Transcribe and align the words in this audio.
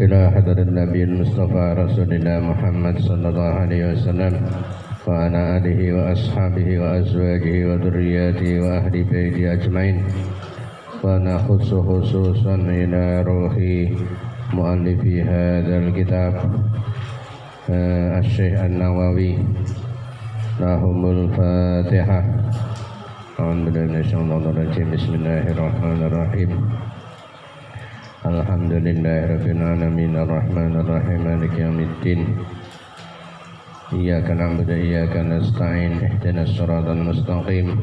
إلى 0.00 0.30
حضر 0.30 0.58
النبي 0.58 1.04
المصطفى 1.04 1.74
رسولنا 1.78 2.40
محمد 2.40 2.98
صلى 2.98 3.28
الله 3.28 3.52
عليه 3.62 3.92
وسلم 3.92 4.32
وعلى 5.06 5.56
آله 5.56 5.80
وأصحابه 5.92 6.78
وأزواجه 6.78 7.56
وذرياته 7.68 8.60
وأهل 8.60 9.04
بيته 9.04 9.52
أجمعين. 9.52 9.96
ونخص 11.04 11.74
خصوصا 11.74 12.54
إلى 12.54 13.22
روح 13.22 13.54
مؤلف 14.54 15.02
هذا 15.06 15.76
الكتاب 15.78 16.34
الشيخ 18.22 18.60
النووي 18.60 19.38
لهم 20.60 21.00
الفاتحة. 21.10 22.20
أعوذ 23.40 23.58
بالله 23.64 23.84
من 23.92 23.98
الشيطان 24.00 24.30
الرجيم. 24.30 24.86
بسم 24.94 25.12
الله 25.14 25.42
الرحمن 25.52 26.00
الرحيم. 26.08 26.50
Alhamdulillahirrabbilalamin 28.22 30.14
ya 30.14 30.22
Ar-Rahmanirrahim 30.22 31.26
Malik 31.26 31.58
yamiddin 31.58 32.38
Iyaka 33.90 34.38
na'budu 34.38 34.78
iyaka 34.78 35.26
nasta'in 35.26 35.98
Ihdinas 35.98 36.54
suratul 36.54 37.02
mustaqim. 37.02 37.82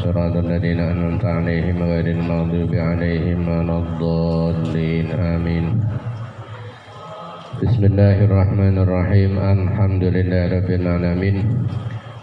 Suratul 0.00 0.48
ladina 0.48 0.96
anamta 0.96 1.44
alaihim 1.44 1.76
Ghairil 1.76 2.24
maghdubi 2.24 2.80
alaihim 2.80 3.44
Waladdallin 3.44 5.12
Amin. 5.12 5.76
Bismillahirrahmanirrahim 7.60 9.36
Alhamdulillahirrabbilalamin 9.36 11.68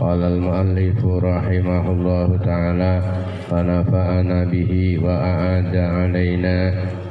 قال 0.00 0.20
المؤلف 0.22 1.00
رحمه 1.04 1.84
الله 1.92 2.28
تعالى 2.36 2.94
ونفعنا 3.52 4.44
به 4.44 4.72
وأعاد 5.02 5.76
علينا 5.76 6.56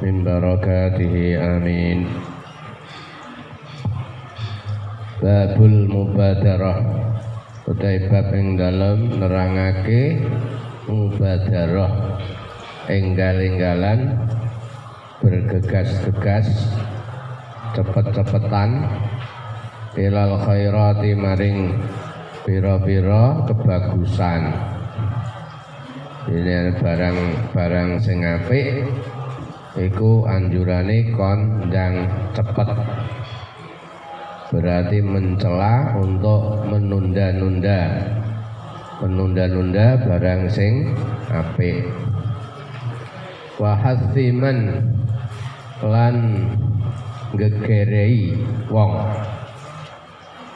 من 0.02 0.24
بركاته 0.24 1.14
آمين 1.56 1.98
باب 5.22 5.56
المبادرة 5.64 6.74
utai 7.66 7.98
bab 8.06 8.30
ing 8.30 8.54
dalem 8.54 9.10
nerangake 9.18 10.22
mubadarah 10.86 11.90
enggal-enggalan 12.86 14.22
bergegas-gegas 15.18 16.46
cepet-cepetan. 17.75 18.69
Ilal 19.99 20.39
khairati 20.39 21.11
maring 21.15 21.75
pira-pira 22.47 23.43
kebagusan. 23.43 24.41
Ini 26.31 26.77
barang-barang 26.79 27.89
sing 27.99 28.23
apik. 28.23 28.87
Iku 29.71 30.27
anjurane 30.27 31.11
kon 31.15 31.67
ndang 31.67 32.07
cepet. 32.35 32.69
Berarti 34.51 34.99
mencela 34.99 35.95
untuk 35.95 36.67
menunda-nunda. 36.67 38.03
Menunda-nunda 38.99 39.95
barang 40.07 40.41
sing 40.51 40.91
apik. 41.31 41.87
Wahasiman 43.59 44.87
lan 45.81 46.15
gegerei 47.35 48.35
wong. 48.67 48.91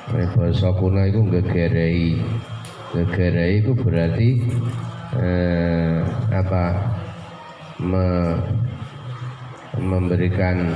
Bahasa 0.05 0.69
kuno 0.75 1.01
itu 1.07 1.21
gegerei 1.33 2.19
gegerei 2.95 3.59
itu 3.59 3.71
berarti 3.75 4.29
eh, 5.19 5.99
apa? 6.31 6.65
Me, 7.83 8.07
memberikan 9.75 10.71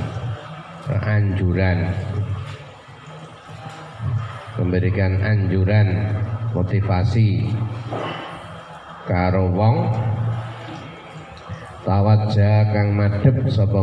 anjuran. 1.00 1.88
Memberikan 4.60 5.12
anjuran 5.24 5.88
motivasi 6.52 7.48
karo 9.08 9.48
wong. 9.48 9.76
Tawajja 11.80 12.76
kang 12.76 12.92
madhep 12.92 13.40
sapa 13.48 13.80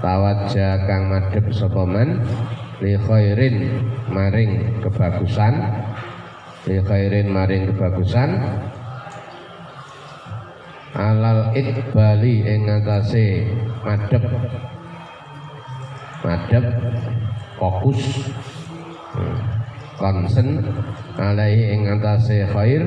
tawajja 0.00 0.88
kang 0.88 1.12
madhep 1.12 1.44
sapa 1.52 1.84
man 1.84 2.24
li 2.80 2.96
khairin 2.96 3.84
maring 4.08 4.80
kebagusan. 4.80 5.54
Li 6.68 6.80
khairin 6.84 7.28
maring 7.28 7.68
kebagusan. 7.72 8.30
Alal 10.96 11.54
itbali 11.54 12.44
ing 12.48 12.66
atase 12.68 13.46
madhep. 13.84 14.24
Madhep 16.20 16.64
fokus 17.56 18.00
konsen 20.00 20.64
alaihi 21.20 21.76
ing 21.76 21.88
atase 21.88 22.48
khair. 22.48 22.82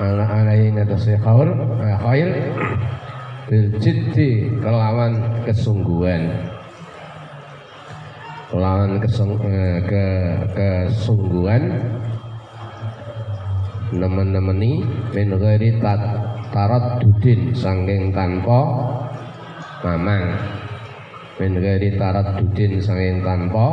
Ala 0.00 0.24
alaihi 0.24 0.72
ing 0.72 0.80
atase 0.80 1.20
khair 1.20 1.48
khair 2.00 2.30
bil 3.50 3.66
jiddi 3.82 4.46
kelawan 4.62 5.42
kesungguhan. 5.42 6.30
Kelawan 8.46 9.02
kesung, 9.02 9.34
ke 9.90 10.06
kesungguhan. 10.54 11.62
Nemen-nemeni 13.90 14.86
min 15.10 15.34
ghairi 15.34 15.82
tarat 16.54 17.02
dudin 17.02 17.50
sangking 17.50 18.14
tanpa 18.14 18.70
mamang. 19.82 20.30
Min 21.42 21.58
ghairi 21.58 21.98
tarat 21.98 22.38
dudin 22.38 22.78
sangking 22.78 23.26
tanpa 23.26 23.66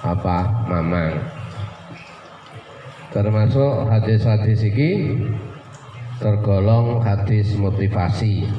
apa 0.00 0.64
mamang. 0.64 1.12
Termasuk 3.12 3.88
hadis-hadis 3.88 4.64
tergolong 6.18 6.98
hadis 6.98 7.54
motivasi. 7.54 8.50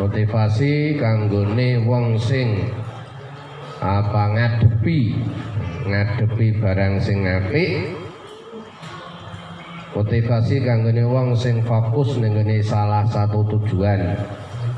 Motivasi 0.00 0.96
kanggone 0.96 1.84
wong 1.84 2.16
sing 2.16 2.72
apa 3.78 4.22
ngadepi 4.32 5.20
ngadepi 5.84 6.46
barang 6.56 6.94
sing 7.04 7.28
apik. 7.28 7.92
Motivasi 9.92 10.64
kanggone 10.64 11.04
wong 11.04 11.28
sing 11.36 11.60
fokus 11.68 12.16
ning 12.16 12.40
salah 12.64 13.04
satu 13.08 13.44
tujuan 13.56 14.16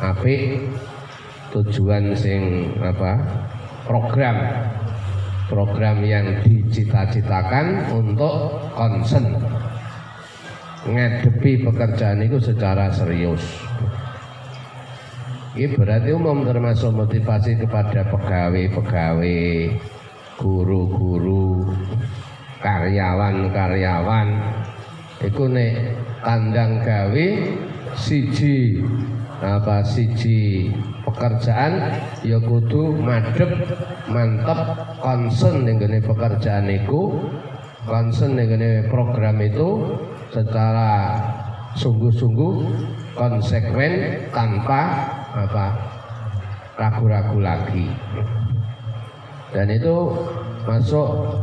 apik 0.03 0.67
tujuan 1.51 2.15
sing 2.17 2.73
apa 2.81 3.21
program 3.85 4.39
program 5.51 5.99
yang 6.07 6.41
dicita-citakan 6.47 7.91
untuk 7.91 8.55
konsen 8.73 9.35
ngadepi 10.89 11.61
pekerjaan 11.67 12.25
itu 12.25 12.41
secara 12.41 12.89
serius. 12.89 13.45
Ini 15.51 15.75
berarti 15.75 16.15
umum 16.15 16.47
termasuk 16.47 16.95
motivasi 16.95 17.59
kepada 17.59 18.07
pegawai-pegawai 18.07 19.43
guru-guru 20.39 21.69
karyawan-karyawan. 22.63 24.29
Itu 25.21 25.53
nek 25.53 25.75
kandang 26.25 26.81
gawe 26.81 27.29
siji 27.93 28.81
apa 29.41 29.81
siji 29.85 30.69
pekerjaan 31.05 31.97
ya 32.21 32.37
kudu 32.41 32.93
madep 33.01 33.49
mantep 34.09 34.59
concern 35.01 35.65
dengan 35.65 35.97
pekerjaan 36.05 36.69
itu 36.69 37.17
concern 37.89 38.37
dengan 38.37 38.85
program 38.93 39.41
itu 39.41 39.97
secara 40.31 41.19
sungguh-sungguh 41.75 42.55
konsekuen 43.15 44.27
tanpa 44.31 45.07
apa 45.35 45.67
ragu-ragu 46.79 47.39
lagi. 47.39 47.87
Dan 49.51 49.67
itu 49.71 50.15
masuk 50.67 51.35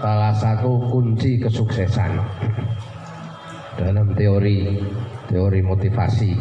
salah 0.00 0.32
satu 0.32 0.88
kunci 0.88 1.36
kesuksesan 1.40 2.16
dalam 3.76 4.16
teori 4.16 4.80
teori 5.28 5.60
motivasi. 5.60 6.32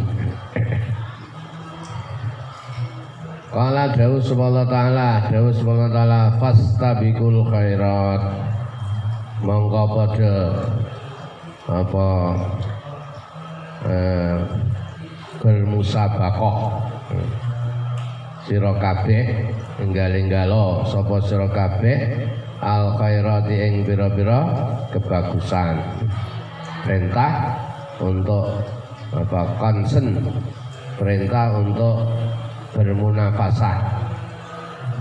Qala 3.54 3.94
Dawu 3.94 4.18
subhanahu 4.18 4.66
ta'ala 4.66 5.30
Dawu 5.30 5.54
subhanahu 5.54 5.94
ta'ala 5.94 6.42
Fastabikul 6.42 7.46
khairat. 7.54 8.22
Mongko 9.46 9.84
pada 9.94 10.34
Apa? 11.64 12.08
Eh, 13.84 14.38
Bermusabakoh 15.44 16.80
Siro 18.48 18.76
kabeh 18.80 19.52
Enggal-enggalo 19.80 20.88
Sopo 20.88 21.20
siro 21.20 21.52
kabeh 21.52 22.28
al 22.64 22.96
khairati 22.96 23.60
ing 23.60 23.84
pira-pira 23.84 24.40
kebagusan. 24.96 25.84
Perintah 26.88 27.60
untuk 28.00 28.64
apa 29.12 29.42
konsen 29.60 30.16
perintah 30.96 31.60
untuk 31.60 32.08
bermunafasah 32.72 33.78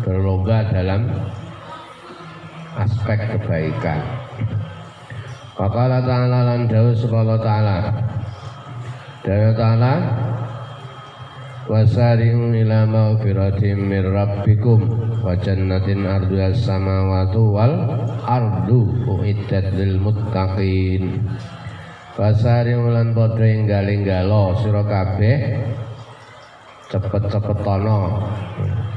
berlomba 0.03 0.67
dalam 0.75 1.07
aspek 2.77 3.19
kebaikan 3.39 4.01
Faqala 5.63 6.03
ta'ala 6.03 6.43
lan 6.43 6.67
dawuh 6.67 6.91
subhanahu 6.91 7.39
ta'ala. 7.39 7.95
Dawuh 9.23 9.55
ta'ala 9.55 9.95
Wasari'u 11.71 12.51
ila 12.51 12.83
maghfiratin 12.91 13.79
min 13.87 14.03
rabbikum 14.03 14.83
wa 15.23 15.39
jannatin 15.39 16.03
arduha 16.03 16.51
samawati 16.51 17.39
wal 17.39 17.79
ardu 18.27 19.07
uiddat 19.07 19.71
lil 19.79 20.03
muttaqin. 20.03 21.31
Wasari'u 22.19 22.91
lan 22.91 23.15
padha 23.15 23.47
enggal-enggalo 23.47 24.59
sira 24.67 24.83
kabeh 24.83 25.63
cepet-cepetono 26.91 28.27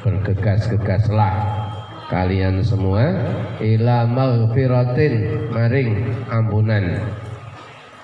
bergegas-gegaslah 0.01 1.64
kalian 2.06 2.62
semua 2.62 3.10
ila 3.57 4.06
maghfiratin 4.06 5.13
maring 5.50 5.92
ampunan. 6.30 7.02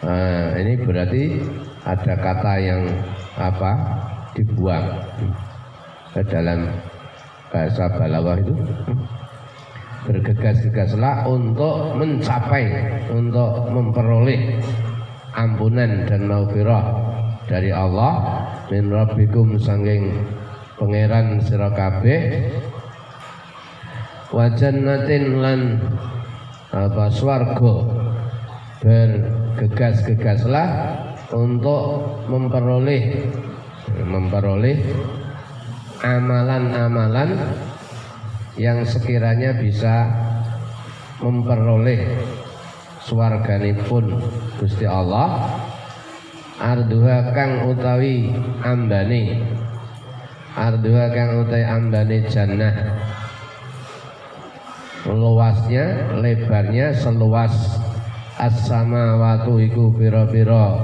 Nah, 0.01 0.57
ini 0.57 0.81
berarti 0.81 1.37
ada 1.85 2.13
kata 2.17 2.53
yang 2.57 2.81
apa? 3.37 3.71
Dibuang. 4.33 4.97
Ke 6.11 6.25
dalam 6.25 6.65
bahasa 7.53 7.85
balawah 7.93 8.41
itu. 8.41 8.55
Bergegas-gegaslah 10.01 11.29
untuk 11.29 11.93
mencapai 11.93 12.65
untuk 13.13 13.69
memperoleh 13.69 14.57
ampunan 15.37 16.09
dan 16.09 16.25
maghfirah 16.25 16.83
dari 17.45 17.69
Allah. 17.69 18.41
Min 18.73 18.89
rabbikum 18.89 19.61
sanging 19.61 20.09
pangeran 20.81 21.37
sira 21.45 21.69
kabeh 21.69 22.49
wajannatin 24.31 25.43
lan 25.43 25.77
apa 26.71 27.11
swarga. 27.11 27.75
Bergegas-gegaslah 28.81 30.67
untuk 31.29 32.01
memperoleh 32.25 33.29
memperoleh 34.01 34.81
amalan-amalan 36.01 37.37
yang 38.57 38.81
sekiranya 38.81 39.53
bisa 39.53 40.09
memperoleh 41.21 42.09
swarganipun 43.05 44.17
Gusti 44.57 44.89
Allah. 44.89 45.61
Arduha 46.57 47.33
kang 47.37 47.69
utawi 47.69 48.33
ambane. 48.65 49.45
Arduha 50.57 51.13
kang 51.13 51.45
utawi 51.45 51.65
ambane 51.69 52.17
jannah 52.29 52.73
luasnya 55.09 56.13
lebarnya 56.21 56.93
seluas 56.93 57.53
as-sama 58.37 59.17
watu 59.17 59.57
iku 59.57 59.89
pira-pira 59.97 60.77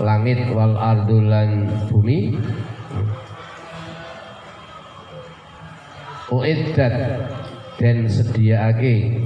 langit 0.00 0.48
wal 0.56 0.76
ardulan 0.76 1.68
bumi. 1.92 2.40
Uiddat 6.30 6.94
dan 7.76 8.06
sediaake 8.06 9.18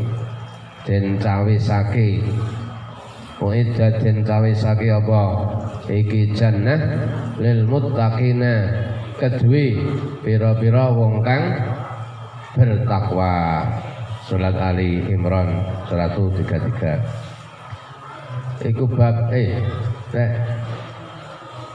dan 0.88 1.20
cawisake. 1.20 2.24
Uiddat 3.44 4.00
dan 4.00 4.24
cawisake 4.24 4.88
apa? 4.88 5.22
Iki 5.84 6.32
jannah 6.32 6.80
lil 7.36 7.68
muttaqina 7.68 8.72
kedue 9.20 9.78
pira-pira 10.24 10.90
wong 10.96 11.20
kang 11.20 11.44
bertakwa 12.56 13.68
Surat 14.24 14.56
Ali 14.56 15.04
Imran 15.12 15.52
133 15.92 18.64
Iku 18.64 18.88
bab 18.88 19.28
eh 19.28 19.60
eh, 20.16 20.32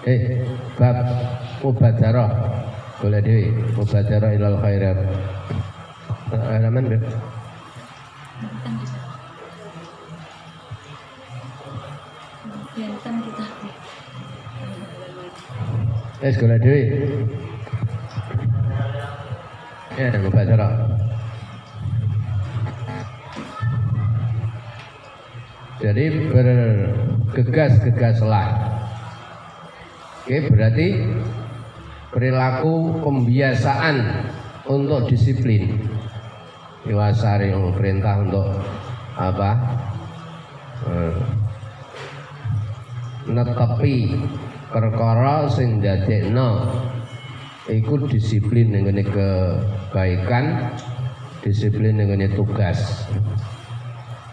eh 0.10 0.42
bab 0.74 0.98
mubadarah 1.62 2.34
boleh 3.00 3.22
dewi 3.22 3.54
mubadarah 3.78 4.34
ilal 4.34 4.57
khairat. 4.60 4.98
Halaman 6.34 6.84
berapa 6.90 7.10
Eh, 16.19 16.36
sekolah 16.36 16.60
dewi. 16.60 16.84
Ya, 19.95 20.19
mubadarah. 20.19 20.89
Jadi 25.80 26.28
bergegas-gegaslah. 26.28 28.48
Oke, 30.28 30.52
berarti 30.52 31.08
perilaku 32.12 33.00
pembiasaan 33.00 34.28
untuk 34.68 35.08
disiplin. 35.08 35.80
Iwasari 36.84 37.56
perintah 37.80 38.28
untuk 38.28 38.60
apa? 39.16 39.52
Eh, 40.84 41.16
netepi 43.31 44.20
perkara 44.72 45.48
sing 45.48 45.80
dadekno 45.80 46.76
iku 47.72 48.04
disiplin 48.04 48.76
dengan 48.76 49.00
kebaikan, 49.00 50.76
disiplin 51.40 52.04
dengan 52.04 52.28
tugas 52.36 53.08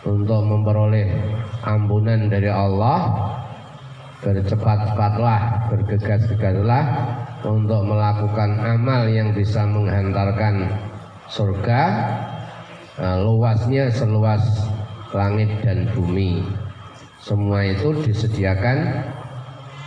untuk 0.07 0.41
memperoleh 0.47 1.11
ampunan 1.67 2.31
dari 2.31 2.47
Allah 2.47 3.11
bercepat-cepatlah 4.23 5.69
bergegas-gegaslah 5.69 6.85
untuk 7.43 7.83
melakukan 7.85 8.59
amal 8.63 9.11
yang 9.11 9.35
bisa 9.35 9.67
menghantarkan 9.67 10.71
surga 11.27 11.83
nah, 13.03 13.19
luasnya 13.21 13.91
seluas 13.91 14.43
langit 15.11 15.51
dan 15.63 15.91
bumi. 15.93 16.43
Semua 17.23 17.67
itu 17.67 17.91
disediakan 18.07 19.03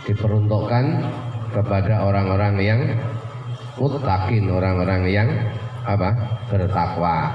diperuntukkan 0.04 0.84
kepada 1.56 2.04
orang-orang 2.04 2.54
yang 2.60 2.80
mutakin 3.80 4.44
orang-orang 4.52 5.02
yang 5.08 5.28
apa? 5.88 6.12
bertakwa. 6.52 7.32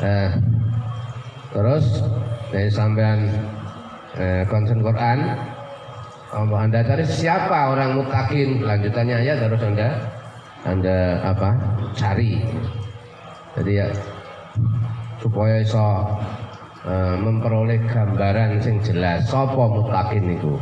Eh, 0.00 0.30
Terus 1.50 1.84
dari 2.54 2.70
sampean 2.70 3.26
eh, 4.14 4.46
konsen 4.46 4.86
Quran 4.86 5.18
oh, 6.30 6.54
Anda 6.54 6.86
cari 6.86 7.02
siapa 7.02 7.74
orang 7.74 7.98
mutakin? 7.98 8.62
Lanjutannya 8.62 9.18
ya 9.26 9.34
terus 9.34 9.58
Anda 9.58 9.88
Anda 10.62 10.96
apa? 11.26 11.50
Cari. 11.98 12.38
Jadi 13.58 13.72
ya 13.82 13.90
supaya 15.18 15.58
iso 15.58 16.06
eh, 16.86 17.16
memperoleh 17.18 17.82
gambaran 17.90 18.62
sing 18.62 18.78
jelas 18.86 19.26
sapa 19.26 19.66
mutakin 19.66 20.38
itu? 20.38 20.54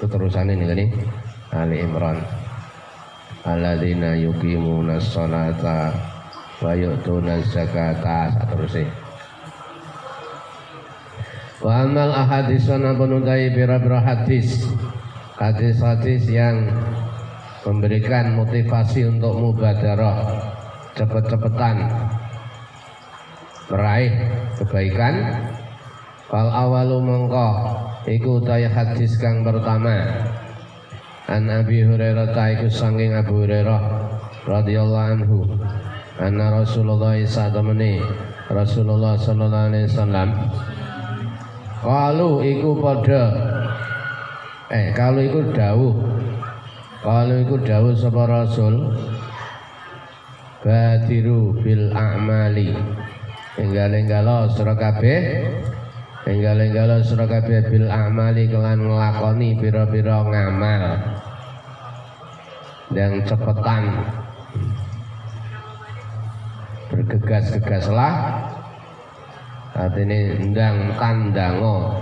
Itu 0.00 0.08
terusan 0.08 0.48
ini 0.48 0.72
gini 0.72 0.86
Ali 1.52 1.84
Imran. 1.84 2.16
Alladzina 3.44 4.16
yuqimuna 4.16 4.96
sholata 5.02 5.92
wa 6.62 6.72
yu'tuna 6.78 7.42
zakata 7.42 8.30
seterusnya 8.38 9.01
Wa 11.62 11.86
amal 11.86 12.10
ahadis 12.10 12.66
pun 12.66 13.22
bira-bira 13.54 14.02
hadis. 14.02 14.66
Hadis-hadis 15.38 16.26
yang 16.26 16.66
memberikan 17.62 18.34
motivasi 18.34 19.06
untuk 19.06 19.38
mubadarah. 19.38 20.42
Cepet-cepetan. 20.98 21.86
Meraih 23.70 24.12
kebaikan. 24.58 25.14
Fal 26.26 26.50
awalu 26.50 26.98
mongko. 26.98 27.48
Iku 28.10 28.42
utai 28.42 28.66
hadis 28.66 29.14
kang 29.22 29.46
pertama. 29.46 30.26
An 31.30 31.46
Abi 31.46 31.86
Hurairah 31.86 32.34
taiku 32.34 32.66
sangking 32.66 33.14
Abu 33.14 33.46
Hurairah 33.46 33.80
radhiyallahu 34.50 35.08
anhu. 35.14 35.46
Anna 36.18 36.60
Rasulullah 36.60 37.14
sallallahu 37.22 38.02
Rasulullah 38.52 39.14
sallallahu 39.16 39.68
alaihi 39.70 39.86
wasallam 39.88 40.28
Kalu 41.82 42.46
iku 42.46 42.78
pada 42.78 43.22
eh 44.70 44.94
kalau 44.94 45.18
iku 45.18 45.50
dawuh. 45.50 45.94
Kalau 47.02 47.36
iku 47.42 47.58
dawuh 47.58 47.90
sapa 47.98 48.22
Rasul? 48.30 48.94
Badiru 50.62 51.58
bil 51.58 51.90
a'mali. 51.90 52.70
Enggal-enggalo 53.58 54.46
sira 54.54 54.78
kabeh. 54.78 55.42
Enggal-enggalo 56.22 57.02
sira 57.02 57.26
kabeh 57.26 57.66
bil 57.66 57.90
amali 57.90 58.46
kelan 58.46 58.86
nglakoni 58.86 59.58
pira-pira 59.58 60.22
ngamal. 60.22 60.82
Dan 62.94 63.26
cepetan. 63.26 63.82
Bergegas-gegaslah 66.94 68.14
ini 69.72 70.52
ndang 70.52 70.96
tandango 71.00 71.96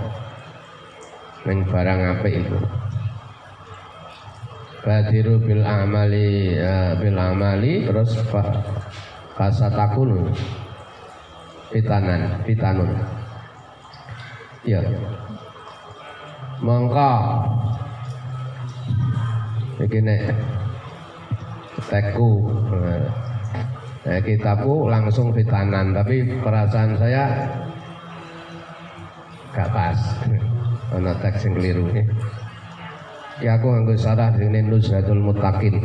ning 1.47 1.63
barang 1.65 1.99
apik 2.17 2.43
itu 2.43 2.59
badiru 4.81 5.39
bil 5.39 5.63
amali 5.63 6.57
uh, 6.59 6.93
bil 6.99 7.17
amali 7.17 7.87
terus 7.87 8.17
fasatakunu 9.37 10.29
fitanan 11.71 12.43
fitanun 12.43 12.91
ya. 14.65 14.81
Mongko. 16.61 17.13
Nek 19.81 20.21
teku 21.89 22.31
nah, 24.07 24.19
kitabku 24.21 24.89
langsung 24.89 25.33
fitanan 25.33 25.93
tapi 25.93 26.25
perasaan 26.41 26.97
saya 26.97 27.23
gak 29.51 29.69
pas. 29.69 29.99
Ana 30.91 31.15
teks 31.23 31.47
sing 31.47 31.55
keliru 31.55 31.87
ya 33.39 33.55
aku 33.57 33.73
nganggo 33.73 33.95
sarah 33.95 34.35
ini 34.37 34.59
Nuzhatul 34.59 35.23
Mutakin 35.23 35.79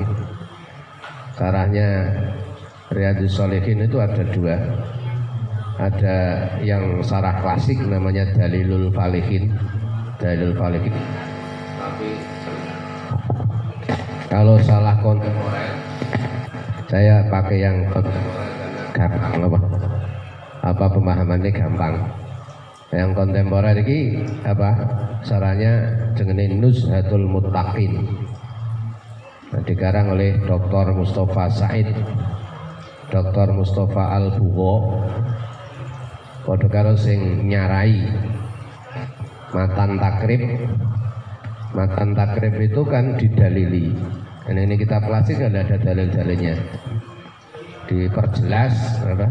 sarahnya 1.38 2.10
Riyadus 2.90 3.34
Solehin 3.34 3.82
itu 3.82 3.98
ada 3.98 4.22
dua. 4.30 4.56
Ada 5.76 6.16
yang 6.64 7.04
sarah 7.04 7.36
klasik 7.44 7.76
namanya 7.84 8.24
Dalilul 8.32 8.88
Falihin. 8.94 9.52
Dalilul 10.16 10.56
Falihin. 10.56 10.94
Tapi 11.76 12.10
kalau 14.30 14.56
salah 14.64 14.96
kontemporer 15.02 15.85
saya 16.86 17.26
pakai 17.26 17.58
yang 17.66 17.76
apa 17.90 19.58
apa 20.62 20.86
pemahamannya 20.86 21.50
gampang? 21.50 21.94
Yang 22.94 23.10
kontemporer 23.18 23.82
ini 23.82 24.22
apa? 24.46 24.70
Saranya 25.26 25.90
dengan 26.14 26.62
Nuzhatul 26.62 27.26
Muttaqin. 27.26 28.06
Nah, 29.50 29.62
dikarang 29.66 30.14
oleh 30.14 30.38
Dr. 30.46 30.94
Mustafa 30.94 31.50
Said 31.50 31.90
Dr. 33.10 33.54
Mustafa 33.54 34.18
Al-Buho 34.18 35.02
padha 36.46 36.66
karo 36.70 36.94
sing 36.94 37.50
nyarai 37.50 38.06
matan 39.50 39.98
takrib. 39.98 40.42
Matan 41.74 42.14
takrib 42.14 42.54
itu 42.62 42.82
kan 42.86 43.18
didalili 43.18 43.90
dan 44.46 44.56
ini 44.62 44.78
kita 44.78 45.02
klasik 45.02 45.42
ada 45.42 45.66
ada 45.66 45.74
dalil-dalilnya. 45.74 46.54
Diperjelas 47.90 48.74
apa? 49.02 49.26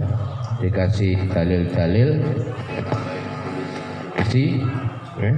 Dikasih 0.60 1.32
dalil-dalil. 1.32 2.20
Si 4.28 4.60
eh, 5.24 5.36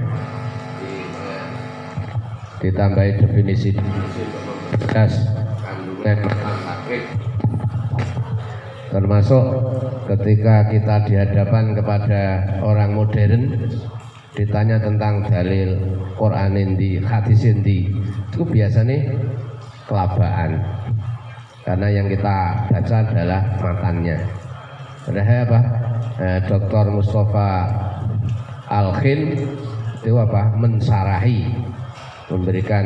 ditambahi 2.58 3.22
definisi 3.22 3.70
das 4.90 5.14
termasuk 8.88 9.44
ketika 10.08 10.66
kita 10.72 10.96
dihadapan 11.04 11.76
kepada 11.76 12.22
orang 12.64 12.96
modern 12.96 13.68
ditanya 14.32 14.78
tentang 14.80 15.26
dalil 15.26 15.76
Quran 16.14 16.54
indi, 16.54 17.02
hadis 17.02 17.42
indi. 17.44 17.90
Itu 18.30 18.46
biasanya 18.46 19.12
kelabaan 19.88 20.60
karena 21.64 21.88
yang 21.88 22.06
kita 22.06 22.36
baca 22.68 22.96
adalah 23.08 23.40
matannya 23.64 24.16
ada 25.08 25.24
apa? 25.24 25.60
Eh, 26.20 26.38
Dr. 26.44 26.84
Mustafa 26.92 27.64
Al-Khin 28.68 29.40
itu 30.04 30.16
apa? 30.20 30.52
Mensarahi. 30.60 31.48
Memberikan 32.28 32.84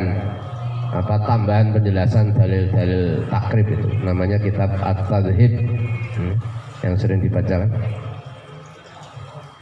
apa 0.95 1.19
tambahan 1.27 1.75
penjelasan 1.75 2.31
dalil-dalil 2.31 3.27
takrib 3.27 3.67
itu. 3.67 3.87
Namanya 4.07 4.39
kitab 4.39 4.71
At-Tadhib 4.79 5.51
hmm 6.15 6.35
yang 6.83 6.99
sering 6.99 7.23
dibaca 7.23 7.63
kan 7.63 7.71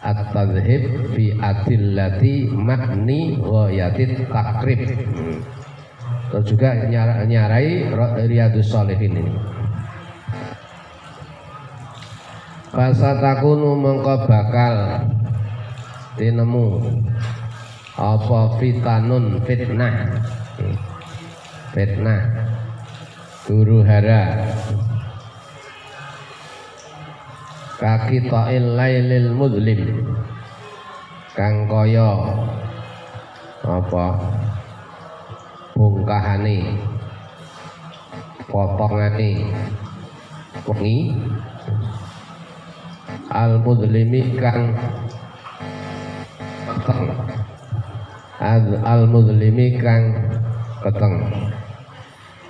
At-Tadhib 0.02 1.14
fi 1.14 1.38
adillati 1.38 2.50
makni 2.50 3.38
yatit 3.70 4.26
takrib. 4.34 4.82
Hmm. 5.14 5.38
Terus 6.32 6.48
juga 6.48 6.88
nyarai 7.28 7.92
Riyadus 8.24 8.72
Salihin 8.72 9.20
ini. 9.20 9.36
Fasatakunu 12.72 13.76
mengko 13.76 14.32
bakal 14.32 15.04
tinemu 16.16 16.80
apa 18.00 18.40
fitanun 18.64 19.44
fitnah. 19.44 20.24
Fitnah. 21.76 22.22
Guru 23.44 23.84
hara. 23.84 24.48
Kaki 27.76 28.32
ta'il 28.32 28.80
lailil 28.80 29.36
mudlim. 29.36 30.08
Kang 31.36 31.68
kaya 31.68 32.12
apa 33.68 34.06
bungkahane 35.76 36.78
potongane. 38.52 39.32
Wengi. 40.68 41.16
Al 43.32 43.64
mudlimi 43.64 44.36
kang 44.36 44.76
peteng 46.68 47.08
al 48.84 49.02
mudlimi 49.08 49.80
kang 49.80 50.04
peteng 50.84 51.32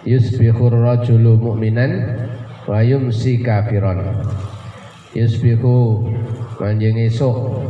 yusbihur 0.02 0.74
rajulu 0.74 1.38
mu'minan 1.38 2.18
wa 2.66 2.82
yumsi 2.82 3.46
kafiron 3.46 4.02
yusbihu 5.14 6.02
manjing 6.58 6.98
esuk. 7.06 7.62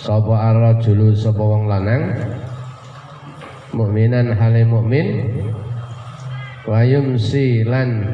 Sapa 0.00 0.54
arrajulu 0.54 1.12
sapa 1.12 1.42
wong 1.44 1.68
lanang 1.68 2.16
mukminan 3.70 4.34
hale 4.34 4.66
mukmin 4.66 5.30
wa 6.66 6.82
yumsi 6.82 7.62
lan 7.66 8.06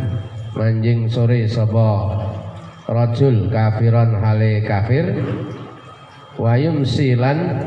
manjing 0.57 1.07
sore 1.07 1.45
sapa? 1.45 2.17
Rajul 2.87 3.51
kafiran 3.51 4.15
hale 4.23 4.63
kafir. 4.63 5.11
Wa 6.39 6.55
yumsi 6.55 7.19
lan 7.19 7.67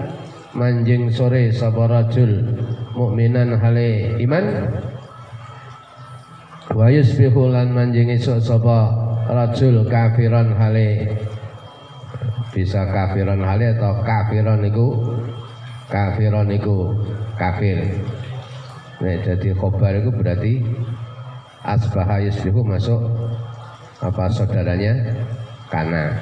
manjing 0.56 1.12
sore 1.12 1.52
sapa 1.52 1.86
rajul 1.86 2.56
mukminan 2.96 3.60
hale 3.60 4.16
iman. 4.24 4.46
Wa 6.72 6.88
yusbihu 6.88 7.52
lan 7.52 7.76
manjing 7.76 8.14
esuk 8.16 8.40
sapa 8.40 8.96
rajul 9.28 9.84
kafiran 9.92 10.56
hale. 10.56 11.20
Bisa 12.56 12.88
kafiran 12.90 13.44
hale 13.44 13.78
atau 13.78 14.02
kafiran 14.02 14.64
itu 14.66 14.88
kafiran 15.90 16.48
itu 16.54 16.94
kafir. 17.36 17.78
Nah, 19.00 19.16
jadi 19.26 19.50
khobar 19.58 19.98
itu 19.98 20.10
berarti 20.14 20.54
asbaha 21.66 22.22
yusbihu 22.24 22.62
masuk 22.62 23.02
apa 24.00 24.32
saudaranya 24.32 24.94
kana. 25.68 26.20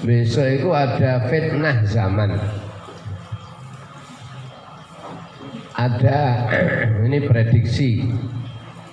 Besok 0.00 0.48
itu 0.48 0.68
ada 0.72 1.28
fitnah 1.28 1.84
zaman. 1.84 2.32
Ada 5.76 6.20
ini 7.06 7.18
prediksi 7.28 8.08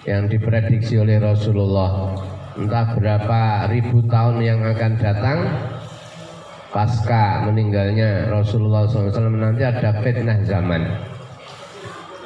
yang 0.03 0.27
diprediksi 0.27 0.99
oleh 0.99 1.23
Rasulullah. 1.23 2.15
Entah 2.57 2.97
berapa 2.97 3.69
ribu 3.69 4.01
tahun 4.09 4.41
yang 4.41 4.59
akan 4.65 4.91
datang 4.97 5.39
pasca 6.71 7.47
meninggalnya 7.47 8.27
Rasulullah 8.27 8.83
SAW 8.87 9.31
nanti 9.31 9.63
ada 9.63 10.03
fitnah 10.03 10.39
zaman. 10.43 10.83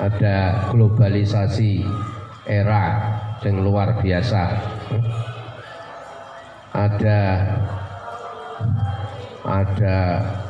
Ada 0.01 0.67
globalisasi 0.73 1.85
era 2.49 3.13
yang 3.45 3.61
luar 3.61 4.01
biasa. 4.01 4.43
Ada 6.73 7.19
ada 9.41 9.97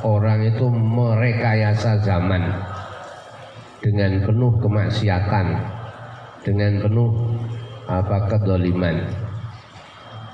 orang 0.03 0.45
itu 0.47 0.67
merekayasa 0.71 1.99
zaman 2.03 2.47
dengan 3.83 4.23
penuh 4.23 4.53
kemaksiatan 4.61 5.47
dengan 6.47 6.79
penuh 6.79 7.11
apa 7.91 8.29
kedoliman. 8.31 9.03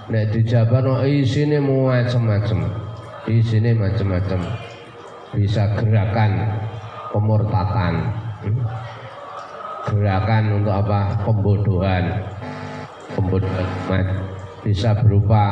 Nek 0.08 0.26
dijabano 0.36 1.04
isine 1.04 1.60
macam-macam 1.60 2.87
isine 3.28 3.76
macam-macam 3.76 4.40
bisa 5.36 5.76
gerakan 5.76 6.32
pemurtadan 7.12 7.96
gerakan 9.88 10.44
untuk 10.62 10.74
apa? 10.76 11.00
Pembodohan. 11.24 12.04
Pembodohan. 13.16 14.06
Bisa 14.62 14.92
berupa 15.00 15.44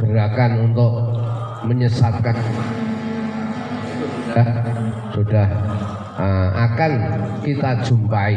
gerakan 0.00 0.72
untuk 0.72 0.92
menyesatkan. 1.68 2.36
Sudah, 4.28 4.48
sudah 5.12 5.48
uh, 6.16 6.48
akan 6.68 6.92
kita 7.44 7.70
jumpai. 7.84 8.36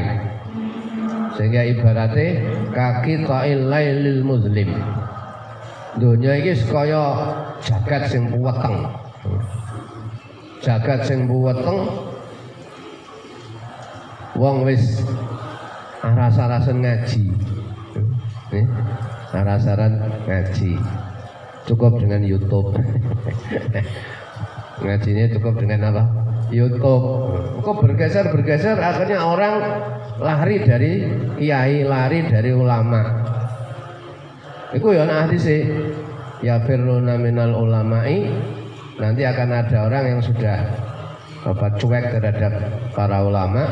Sehingga 1.39 1.63
ibaratnya 1.63 2.43
kaki 2.75 3.23
ta'il 3.23 3.71
lailil 3.71 4.19
muslim 4.27 4.67
dunia 5.99 6.39
ini 6.39 6.55
kaya 6.71 7.03
jagat 7.59 8.07
sing 8.07 8.31
puweteng 8.31 8.87
jagat 10.61 10.99
sing 11.03 11.27
puweteng 11.27 11.79
wong 14.37 14.63
wis 14.63 15.03
rasa-rasan 16.01 16.81
ngaji. 16.81 17.23
Eh, 18.51 18.65
rasa-rasan 19.31 19.93
ngaji. 20.25 20.71
Cukup 21.69 22.01
dengan 22.01 22.25
YouTube. 22.25 22.73
Ngajinya 24.81 25.25
cukup 25.37 25.61
dengan 25.61 25.93
apa? 25.93 26.03
YouTube. 26.49 27.05
Kok 27.61 27.85
bergeser 27.85 28.33
bergeser 28.33 28.81
akhirnya 28.81 29.21
orang 29.21 29.55
lari 30.17 30.57
dari 30.65 31.05
kiai 31.37 31.85
lari 31.85 32.25
dari 32.25 32.49
ulama 32.49 33.29
itu 34.71 34.87
ya 34.95 35.03
ahli 35.07 35.37
sih. 35.37 35.61
Ya 36.41 36.57
firuna 36.65 37.19
minal 37.19 37.53
ulama'i. 37.53 38.31
Nanti 38.97 39.25
akan 39.25 39.49
ada 39.49 39.77
orang 39.89 40.03
yang 40.17 40.21
sudah 40.21 40.57
apa 41.41 41.67
cuek 41.77 42.05
terhadap 42.17 42.53
para 42.93 43.21
ulama. 43.25 43.65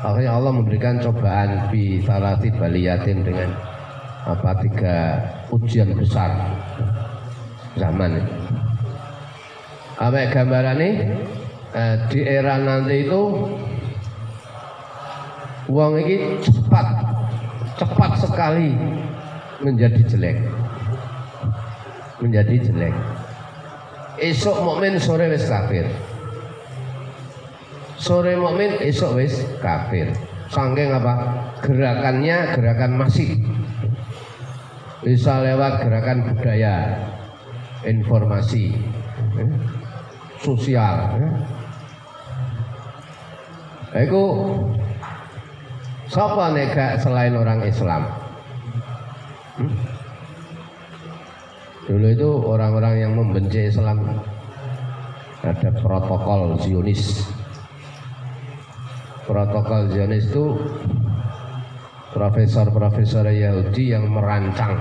Akhirnya 0.00 0.32
Allah 0.32 0.52
memberikan 0.52 0.96
cobaan 1.00 1.68
bi 1.68 2.00
salati 2.00 2.48
baliyatin 2.56 3.20
dengan 3.20 3.52
apa 4.24 4.56
tiga 4.64 4.96
ujian 5.52 5.92
besar 5.96 6.32
zaman 7.76 8.20
ini. 8.20 8.32
Apa 10.00 10.32
gambaran 10.32 10.80
ini 10.80 10.90
eh, 11.76 11.96
di 12.08 12.20
era 12.24 12.56
nanti 12.56 13.04
itu 13.04 13.22
uang 15.68 15.92
ini 16.00 16.40
cepat 16.40 16.86
cepat 17.76 18.10
sekali 18.24 18.72
menjadi 19.60 20.00
jelek. 20.08 20.36
Menjadi 22.20 22.56
jelek. 22.68 22.94
Esok 24.20 24.56
mukmin 24.60 25.00
sore 25.00 25.32
wis 25.32 25.48
kafir. 25.48 25.88
Sore 27.96 28.36
mukmin 28.36 28.76
esok 28.80 29.20
wis 29.20 29.40
kafir. 29.64 30.12
Sangking 30.50 30.92
apa? 30.92 31.14
Gerakannya 31.64 32.58
gerakan 32.58 32.92
masih 32.98 33.38
bisa 35.00 35.40
lewat 35.40 35.80
gerakan 35.80 36.28
budaya 36.28 36.92
informasi 37.88 38.76
eh, 39.40 39.52
sosial 40.36 40.96
eh. 41.16 41.32
Itu 43.90 44.22
siapa 46.06 46.54
nega 46.54 46.94
selain 47.00 47.34
orang 47.34 47.66
Islam? 47.66 48.19
Dulu 51.90 52.06
itu 52.06 52.30
orang-orang 52.46 52.94
yang 53.02 53.12
membenci 53.18 53.66
Islam 53.66 53.98
ada 55.40 55.70
protokol 55.80 56.60
Zionis. 56.60 57.26
Protokol 59.26 59.90
Zionis 59.90 60.30
itu 60.30 60.54
profesor-profesor 62.14 63.26
Yahudi 63.30 63.94
yang 63.96 64.06
merancang 64.10 64.78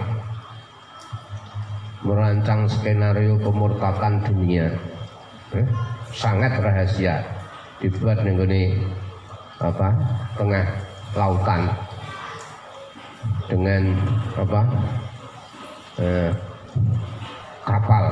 merancang 2.03 2.63
skenario 2.69 3.35
pemurtadan 3.41 4.23
dunia. 4.23 4.71
Eh? 5.55 5.67
Sangat 6.15 6.57
rahasia 6.61 7.21
dibuat 7.79 8.21
nih 8.23 8.75
apa 9.59 9.91
tengah 10.39 10.65
lautan 11.15 11.67
dengan 13.49 13.97
apa? 14.37 14.61
Eh, 15.99 16.31
kapal. 17.65 18.05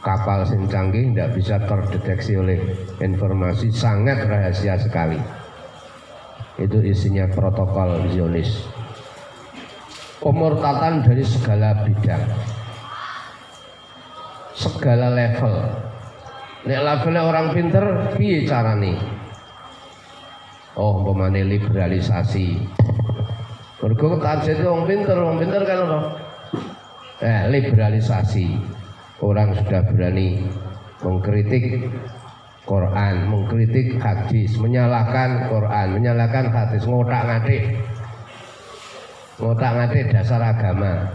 Kapal 0.00 0.46
sing 0.46 0.70
canggih 0.70 1.10
tidak 1.10 1.34
bisa 1.34 1.58
terdeteksi 1.66 2.38
oleh 2.38 2.62
informasi 3.02 3.74
sangat 3.74 4.22
rahasia 4.22 4.78
sekali. 4.78 5.18
Itu 6.56 6.78
isinya 6.80 7.26
protokol 7.34 8.06
Zionis. 8.14 8.70
Pemurtatan 10.22 11.02
dari 11.02 11.26
segala 11.26 11.82
bidang. 11.82 12.22
Segala 14.56 15.12
level. 15.12 15.54
Nek 16.66 16.80
levelnya 16.82 17.22
orang 17.26 17.46
pinter 17.52 17.84
piye 18.16 18.46
carane? 18.46 18.96
Oh 20.78 21.04
pemane 21.04 21.44
liberalisasi 21.44 22.58
mergo 23.82 24.16
target 24.20 24.58
wong 24.64 24.88
pinter 24.88 25.16
wong 25.20 25.36
pinter 25.36 25.62
kan 25.68 25.78
apa 25.84 25.98
eh 27.20 27.42
liberalisasi 27.52 28.56
orang 29.24 29.56
sudah 29.56 29.80
berani 29.88 30.44
mengkritik 31.00 31.88
Quran, 32.66 33.30
mengkritik 33.30 33.94
hadis, 34.02 34.58
menyalahkan 34.58 35.46
Quran, 35.46 36.02
menyalahkan 36.02 36.50
hadis, 36.50 36.82
ngotak 36.82 37.22
ngatik, 37.22 37.62
ngotak 39.38 39.70
ngatik 39.70 40.04
dasar 40.10 40.42
agama. 40.42 41.06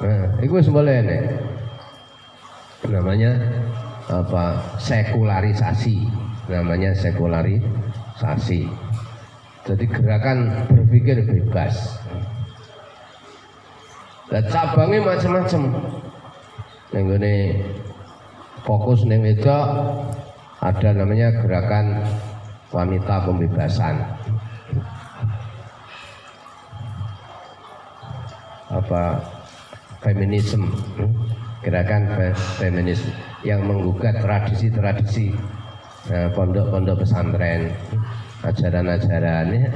Nah, 0.00 0.40
itu 0.40 0.64
seboleh 0.64 1.04
nih. 1.04 1.22
Namanya 2.88 3.36
apa? 4.08 4.64
Sekularisasi. 4.80 6.08
Namanya 6.48 6.96
sekularisasi. 6.96 8.68
Jadi 9.66 9.84
gerakan 9.90 10.66
berpikir 10.70 11.26
bebas. 11.26 11.98
Dan 14.30 14.42
cabangnya 14.50 15.02
macam-macam. 15.02 15.62
Nenggone 16.94 17.34
fokus 18.66 19.06
neng 19.06 19.22
wedok 19.22 19.66
ada 20.58 20.90
namanya 20.90 21.30
gerakan 21.38 22.02
wanita 22.74 23.22
pembebasan 23.22 23.94
apa 28.74 29.22
feminisme 30.02 30.66
gerakan 31.62 32.10
feminisme 32.58 33.14
yang 33.46 33.62
menggugat 33.62 34.18
tradisi-tradisi 34.18 35.30
eh, 36.10 36.28
pondok-pondok 36.34 37.06
pesantren 37.06 37.70
ajaran-ajaran 38.46 39.46
ya. 39.50 39.68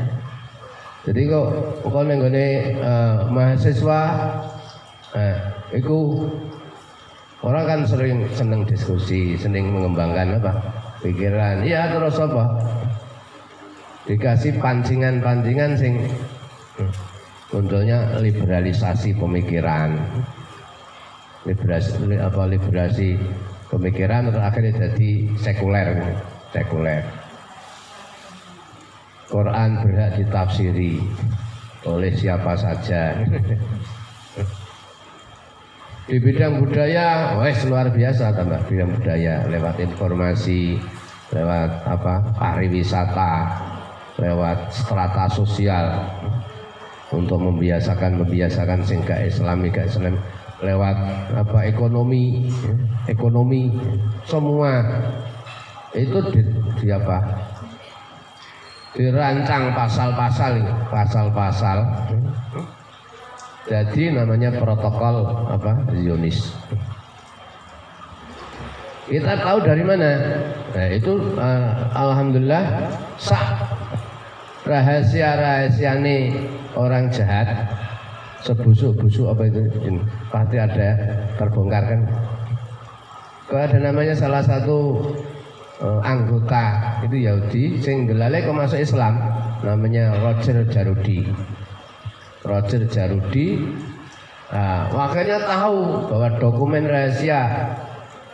Jadi 1.11 1.21
kok 1.27 1.47
kok 1.83 2.05
nenggone 2.07 2.47
uh, 2.79 3.27
mahasiswa 3.33 4.01
eh, 5.17 5.39
itu 5.75 5.97
Orang 7.41 7.65
kan 7.65 7.81
sering 7.89 8.29
seneng 8.37 8.69
diskusi, 8.69 9.33
seneng 9.41 9.73
mengembangkan 9.73 10.37
apa? 10.37 10.53
Pikiran. 11.01 11.65
Iya 11.65 11.97
terus 11.97 12.21
apa? 12.21 12.45
Dikasih 14.05 14.61
pancingan-pancingan 14.61 15.73
sing 15.81 16.05
munculnya 17.49 18.21
liberalisasi 18.21 19.17
pemikiran. 19.17 19.97
Liberasi 21.49 21.97
apa 22.21 22.43
liberasi 22.45 23.17
pemikiran 23.73 24.29
terus 24.29 24.45
akhirnya 24.45 24.73
jadi 24.77 25.11
sekuler 25.41 25.89
sekuler. 26.53 27.01
Quran 29.31 29.71
berhak 29.87 30.19
ditafsiri 30.19 30.99
oleh 31.87 32.13
siapa 32.19 32.59
saja. 32.59 33.15
di 36.11 36.19
bidang 36.19 36.59
budaya 36.59 37.39
wes 37.39 37.63
luar 37.71 37.95
biasa 37.95 38.35
tambah 38.35 38.59
bidang 38.67 38.91
budaya. 38.99 39.47
Lewat 39.47 39.79
informasi 39.79 40.83
lewat 41.31 41.87
apa 41.87 42.35
pariwisata 42.35 43.35
lewat 44.19 44.75
strata 44.75 45.31
sosial 45.31 45.87
untuk 47.15 47.39
membiasakan 47.39 48.19
membiasakan 48.27 48.83
sehingga 48.83 49.23
Islami 49.23 49.71
gak 49.71 49.87
Islam. 49.87 50.19
Lewat 50.61 50.97
apa 51.39 51.71
ekonomi 51.71 52.51
ekonomi 53.07 53.71
semua. 54.27 54.83
Itu 55.91 56.23
di, 56.31 56.43
di 56.79 56.87
apa 56.91 57.50
dirancang 58.95 59.71
pasal-pasal 59.75 60.53
pasal-pasal. 60.91 61.79
Jadi 63.71 64.11
namanya 64.11 64.51
protokol 64.59 65.47
apa? 65.47 65.87
Zionis. 65.95 66.51
Kita 69.07 69.43
tahu 69.43 69.59
dari 69.63 69.83
mana? 69.83 70.11
Nah 70.71 70.87
itu 70.91 71.19
uh, 71.39 71.67
alhamdulillah 71.95 72.65
sah. 73.19 73.59
Rahasia-rahasia 74.61 75.99
ini 75.99 76.47
orang 76.79 77.11
jahat. 77.11 77.49
Sebusuk-busuk 78.41 79.29
apa 79.29 79.51
itu? 79.51 79.67
Ini, 79.83 80.01
pasti 80.31 80.57
ada 80.57 80.89
terbongkar 81.37 81.85
kan? 81.91 82.01
Ada 83.51 83.79
namanya 83.83 84.15
salah 84.15 84.41
satu 84.47 85.03
uh, 85.81 86.01
anggota 86.05 86.97
itu 87.05 87.27
Yahudi 87.27 87.81
sing 87.81 88.05
gelale 88.05 88.45
kok 88.45 88.57
masuk 88.57 88.81
Islam 88.81 89.19
namanya 89.65 90.17
Roger 90.21 90.65
Jarudi. 90.69 91.27
Roger 92.41 92.89
Jarudi 92.89 93.61
nah, 94.49 94.89
makanya 94.93 95.45
tahu 95.45 96.09
bahwa 96.09 96.29
dokumen 96.41 96.89
rahasia 96.89 97.41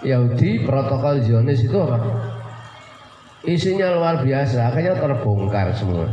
Yahudi 0.07 0.63
protokol 0.63 1.23
Zionis 1.25 1.67
itu 1.67 1.75
apa? 1.75 1.99
Isinya 3.47 3.95
luar 3.95 4.23
biasa 4.27 4.71
akhirnya 4.71 4.99
terbongkar 4.99 5.71
semua. 5.75 6.11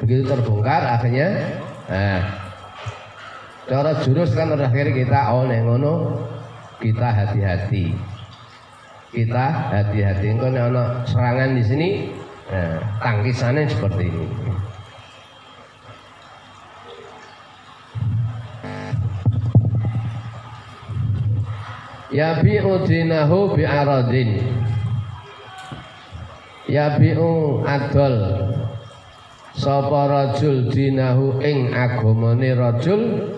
Begitu 0.00 0.28
terbongkar 0.28 0.84
akhirnya 0.96 1.28
nah, 1.88 2.20
cara 3.68 3.92
jurus 4.04 4.32
kan 4.36 4.52
terakhir 4.52 4.92
kita 4.92 5.32
oh 5.32 5.44
nengono 5.48 6.20
kita 6.80 7.08
hati-hati 7.08 8.15
kita 9.16 9.72
hati-hati. 9.72 10.36
Engkau 10.36 10.52
ono 10.52 11.00
serangan 11.08 11.56
di 11.56 11.64
sini 11.64 11.88
nah, 12.52 12.76
tangkisannya 13.00 13.64
seperti 13.64 14.04
ini. 14.12 14.28
Ya 22.12 22.44
bi'u 22.44 22.84
dinahu 22.84 23.56
bi'aradin. 23.56 24.30
Bi'u 26.68 27.64
adol. 27.64 28.16
Sapa 29.56 30.04
rajul 30.12 30.68
dinahu 30.68 31.40
ing 31.40 31.72
agamane 31.72 32.52
rajul? 32.52 33.32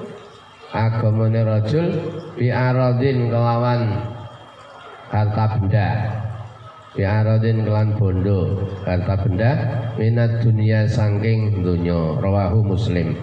Agamane 0.75 1.47
rajul 1.47 1.87
bi'aradin 2.35 3.31
kelawan 3.31 3.83
harta 5.13 5.45
benda. 5.57 5.89
Bi'aradin 6.97 7.69
kelan 7.69 7.95
bondo. 7.97 8.69
Harta 8.89 9.15
benda 9.21 9.51
minat 10.01 10.41
dunia 10.41 10.89
sangking 10.89 11.61
dunya 11.61 12.17
rawahu 12.19 12.65
muslim. 12.65 13.17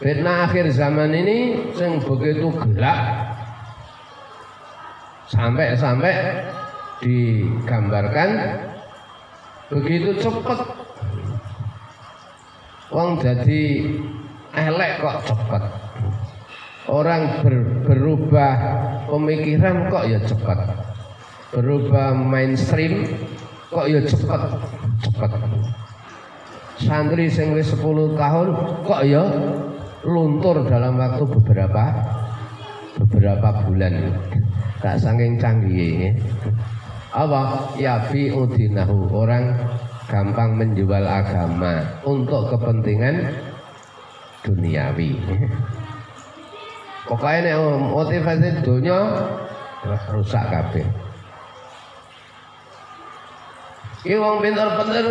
Fitnah 0.00 0.48
akhir 0.48 0.72
zaman 0.72 1.12
ini 1.12 1.60
yang 1.76 2.00
begitu 2.00 2.48
gelap 2.56 3.00
sampai-sampai 5.28 6.40
digambarkan 7.04 8.28
begitu 9.70 10.16
cepat 10.18 10.58
Wong 12.90 13.22
jadi 13.22 13.86
elek 14.50 14.92
kok 14.98 15.16
cepat 15.30 15.62
orang 16.88 17.42
ber, 17.44 17.54
berubah 17.84 18.54
pemikiran 19.10 19.90
kok 19.92 20.04
ya 20.08 20.18
cepat. 20.24 20.58
Berubah 21.52 22.14
mainstream 22.14 23.04
kok 23.68 23.86
ya 23.90 24.00
cepat. 24.06 24.40
Cepat. 25.04 25.30
Santri 26.80 27.28
sing 27.28 27.52
wis 27.52 27.76
10 27.76 28.16
tahun 28.16 28.48
kok 28.88 29.02
ya 29.04 29.24
luntur 30.06 30.64
dalam 30.64 30.96
waktu 30.96 31.24
beberapa 31.28 31.84
beberapa 32.96 33.48
bulan. 33.68 34.16
Tak 34.80 34.96
saking 34.96 35.36
canggih 35.36 36.08
ya. 36.08 36.10
apa? 37.12 37.74
Ya 37.76 38.00
fi 38.08 38.32
udinahu 38.32 39.12
orang 39.12 39.52
gampang 40.08 40.56
menjual 40.56 41.04
agama 41.04 41.84
untuk 42.06 42.48
kepentingan 42.50 43.28
duniawi 44.42 45.20
pokoknya 47.08 47.56
motivasi 47.80 48.60
dunia 48.64 48.98
rusak 50.12 50.44
kabeh 50.48 50.84
Iki 54.00 54.16
wong 54.16 54.40
pinter-pinter, 54.40 55.04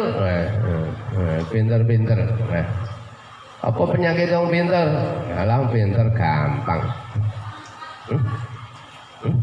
pinter-pinter. 1.86 2.17
Apa 3.62 3.82
penyakit 3.86 4.34
yang 4.34 4.49
pinter? 4.49 4.82
Alam 5.38 5.69
pinter 5.69 6.10
gampang. 6.17 6.82
Hmm? 8.10 8.23
Hmm? 9.21 9.38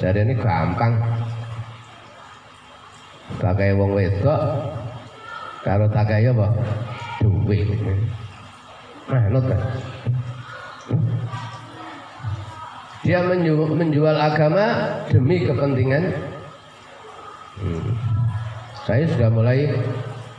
Jadi 0.00 0.24
ini 0.24 0.32
gampang. 0.40 0.96
Pakai 3.36 3.76
wong 3.76 3.92
wedok, 3.92 4.40
tak 5.60 6.06
kaya 6.08 6.32
apa? 6.32 6.46
Duit. 7.20 7.68
Manut 9.12 9.44
kan? 9.44 9.60
Dia 13.06 13.22
menjual, 13.22 14.18
agama 14.18 14.98
demi 15.06 15.46
kepentingan. 15.46 16.10
Hmm. 17.62 17.94
Saya 18.82 19.06
sudah 19.14 19.30
mulai 19.30 19.70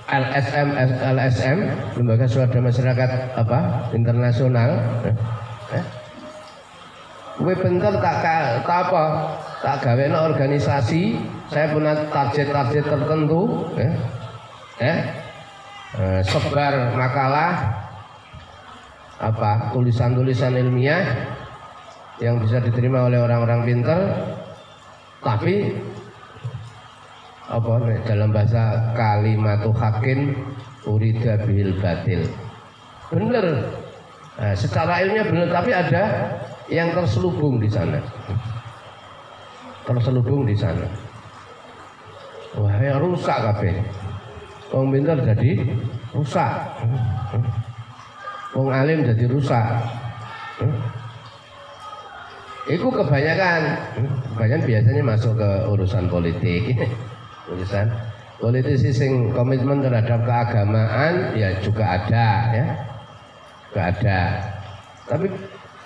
LSM 0.07 0.67
LSM 1.15 1.57
lembaga 1.99 2.27
swadaya 2.27 2.63
masyarakat 2.63 3.09
apa 3.35 3.59
internasional 3.91 4.79
eh? 5.03 5.83
Gue 7.37 7.53
bentar 7.59 7.91
tak 7.99 8.23
tak 8.63 8.79
apa 8.87 9.03
tak 9.59 9.75
gawe 9.83 10.31
organisasi 10.31 11.19
saya 11.51 11.75
punya 11.75 11.91
target-target 12.07 12.87
tertentu 12.87 13.67
eh? 13.75 13.93
Eh? 14.79 14.99
eh 15.99 16.19
sebar 16.23 16.95
makalah 16.95 17.51
apa 19.19 19.75
tulisan-tulisan 19.75 20.55
ilmiah 20.55 21.35
yang 22.17 22.41
bisa 22.41 22.57
diterima 22.57 23.05
oleh 23.05 23.21
orang-orang 23.21 23.61
pintar 23.65 23.99
tapi 25.21 25.69
apa 27.47 27.71
dalam 28.03 28.29
bahasa 28.35 28.91
kalimatu 28.91 29.71
hakin 29.71 30.35
urida 30.83 31.39
bihil 31.47 31.77
batil. 31.79 32.21
Benar 33.07 33.45
nah, 34.35 34.55
secara 34.57 34.99
ilmiah 35.05 35.23
benar 35.23 35.47
tapi 35.61 35.71
ada 35.71 36.03
yang 36.67 36.91
terselubung 36.91 37.63
di 37.63 37.69
sana. 37.71 38.03
Terselubung 39.87 40.43
di 40.43 40.55
sana. 40.57 40.87
Wah 42.59 42.75
yang 42.83 42.99
rusak 42.99 43.37
kabeh. 43.37 43.75
Wong 44.73 44.91
pintar 44.91 45.15
jadi 45.23 45.51
rusak. 46.11 46.51
Wong 48.51 48.67
alim 48.73 49.07
jadi 49.07 49.23
rusak 49.31 49.65
itu 52.67 52.87
kebanyakan 52.91 53.79
kebanyakan 54.35 54.61
biasanya 54.67 55.03
masuk 55.03 55.33
ke 55.39 55.49
urusan 55.71 56.05
politik. 56.11 56.75
Tulisan 57.47 57.87
politisi 58.43 58.91
sing 58.91 59.31
komitmen 59.31 59.79
terhadap 59.79 60.27
keagamaan 60.27 61.31
ya 61.39 61.55
juga 61.63 61.95
ada 61.95 62.27
ya. 62.51 62.65
Juga 63.71 63.81
ada. 63.95 64.19
Tapi 65.07 65.27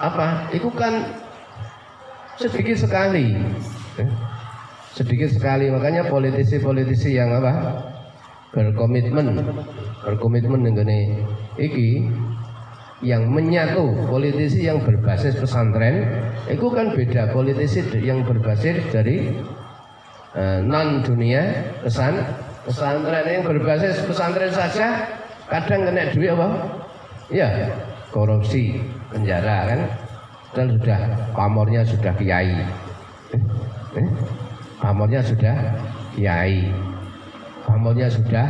apa? 0.02 0.50
Itu 0.50 0.74
kan 0.74 1.06
sedikit 2.41 2.82
sekali. 2.82 3.38
Sedikit 4.98 5.30
sekali. 5.30 5.70
Makanya 5.70 6.10
politisi-politisi 6.10 7.13
yang 7.13 7.30
apa? 7.30 7.78
Berkomitmen. 8.58 9.38
Berkomitmen 10.02 10.65
dengan 10.65 10.89
iki 11.62 12.10
yang 13.02 13.26
menyatu 13.30 14.06
politisi 14.06 14.70
yang 14.70 14.82
berbasis 14.82 15.34
pesantren 15.38 16.06
itu 16.46 16.70
kan 16.70 16.94
beda 16.94 17.34
politisi 17.34 17.82
yang 18.02 18.22
berbasis 18.22 18.78
dari 18.94 19.42
Eh, 20.32 20.64
non 20.64 21.04
dunia 21.04 21.44
pesan 21.84 22.24
pesantren. 22.64 23.28
Yang 23.28 23.44
berbasis 23.52 23.96
pesantren 24.08 24.52
saja 24.56 25.04
kadang 25.52 25.84
kena 25.92 26.08
duit 26.16 26.32
apa? 26.32 26.48
Ya 27.28 27.68
korupsi 28.16 28.80
penjara 29.12 29.76
kan? 29.76 29.82
Dan 30.56 30.66
sudah 30.80 31.00
pamornya 31.36 31.84
sudah 31.84 32.16
kiai. 32.16 32.64
Eh, 33.36 33.44
eh, 34.00 34.08
pamornya 34.80 35.20
sudah 35.20 35.56
kiai. 36.16 36.72
Pamornya 37.68 38.08
sudah 38.08 38.48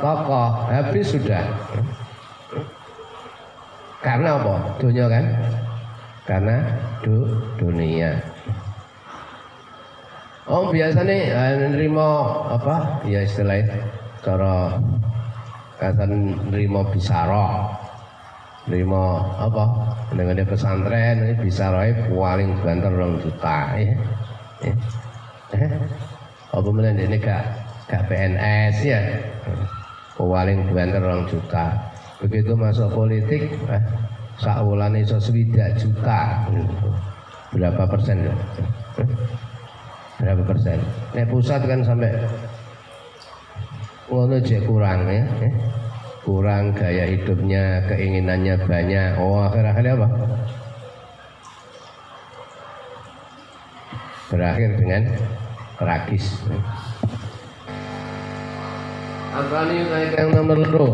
tokoh 0.00 0.48
habis 0.72 1.12
sudah 1.12 1.44
karena 4.04 4.38
apa 4.38 4.54
dunia 4.78 5.04
kan 5.10 5.24
karena 6.28 6.56
du, 7.02 7.24
dunia 7.58 8.14
Oh 10.48 10.72
biasanya 10.72 11.12
eh, 11.12 11.68
nerima 11.76 12.08
apa? 12.56 13.04
Ya 13.04 13.20
istilahnya 13.20 13.84
cara 14.24 14.80
kata 15.76 16.08
nerima 16.48 16.88
bisara. 16.88 17.68
Nerima 18.64 19.28
apa? 19.36 19.64
Dengan 20.16 20.40
pesantren 20.48 21.20
ini 21.20 21.36
bisara 21.44 21.92
paling 22.08 22.64
banter 22.64 22.88
orang 22.96 23.20
juta 23.20 23.76
ya. 23.76 23.92
Eh, 24.64 24.76
eh. 25.52 25.70
Apa 26.56 26.68
mana 26.72 26.96
ini 26.96 27.20
gak 27.20 27.44
gak 27.92 28.08
PNS 28.08 28.76
ya? 28.88 29.00
Paling 30.16 30.72
banter 30.72 31.00
orang 31.04 31.28
juta. 31.28 31.87
Begitu 32.18 32.52
masuk 32.58 32.90
politik, 32.90 33.46
eh, 33.70 33.82
saulan 34.42 34.98
iso 34.98 35.22
swidak 35.22 35.78
juta. 35.78 36.50
Berapa 37.54 37.86
persen? 37.86 38.26
Eh? 38.26 38.34
berapa 40.18 40.42
persen? 40.42 40.82
Nek 41.14 41.30
pusat 41.30 41.62
kan 41.62 41.80
sampai 41.86 42.10
ngono 44.10 44.42
kurang 44.66 45.06
ya, 45.06 45.22
eh? 45.46 45.52
kurang 46.26 46.74
gaya 46.74 47.06
hidupnya, 47.06 47.86
keinginannya 47.86 48.54
banyak. 48.66 49.14
Oh 49.22 49.46
akhir-akhirnya 49.46 49.94
apa? 49.94 50.08
Berakhir 54.28 54.70
dengan 54.76 55.02
tragis. 55.78 56.26
Naik 59.38 60.18
yang 60.18 60.34
nomor 60.34 60.58
dua? 60.66 60.90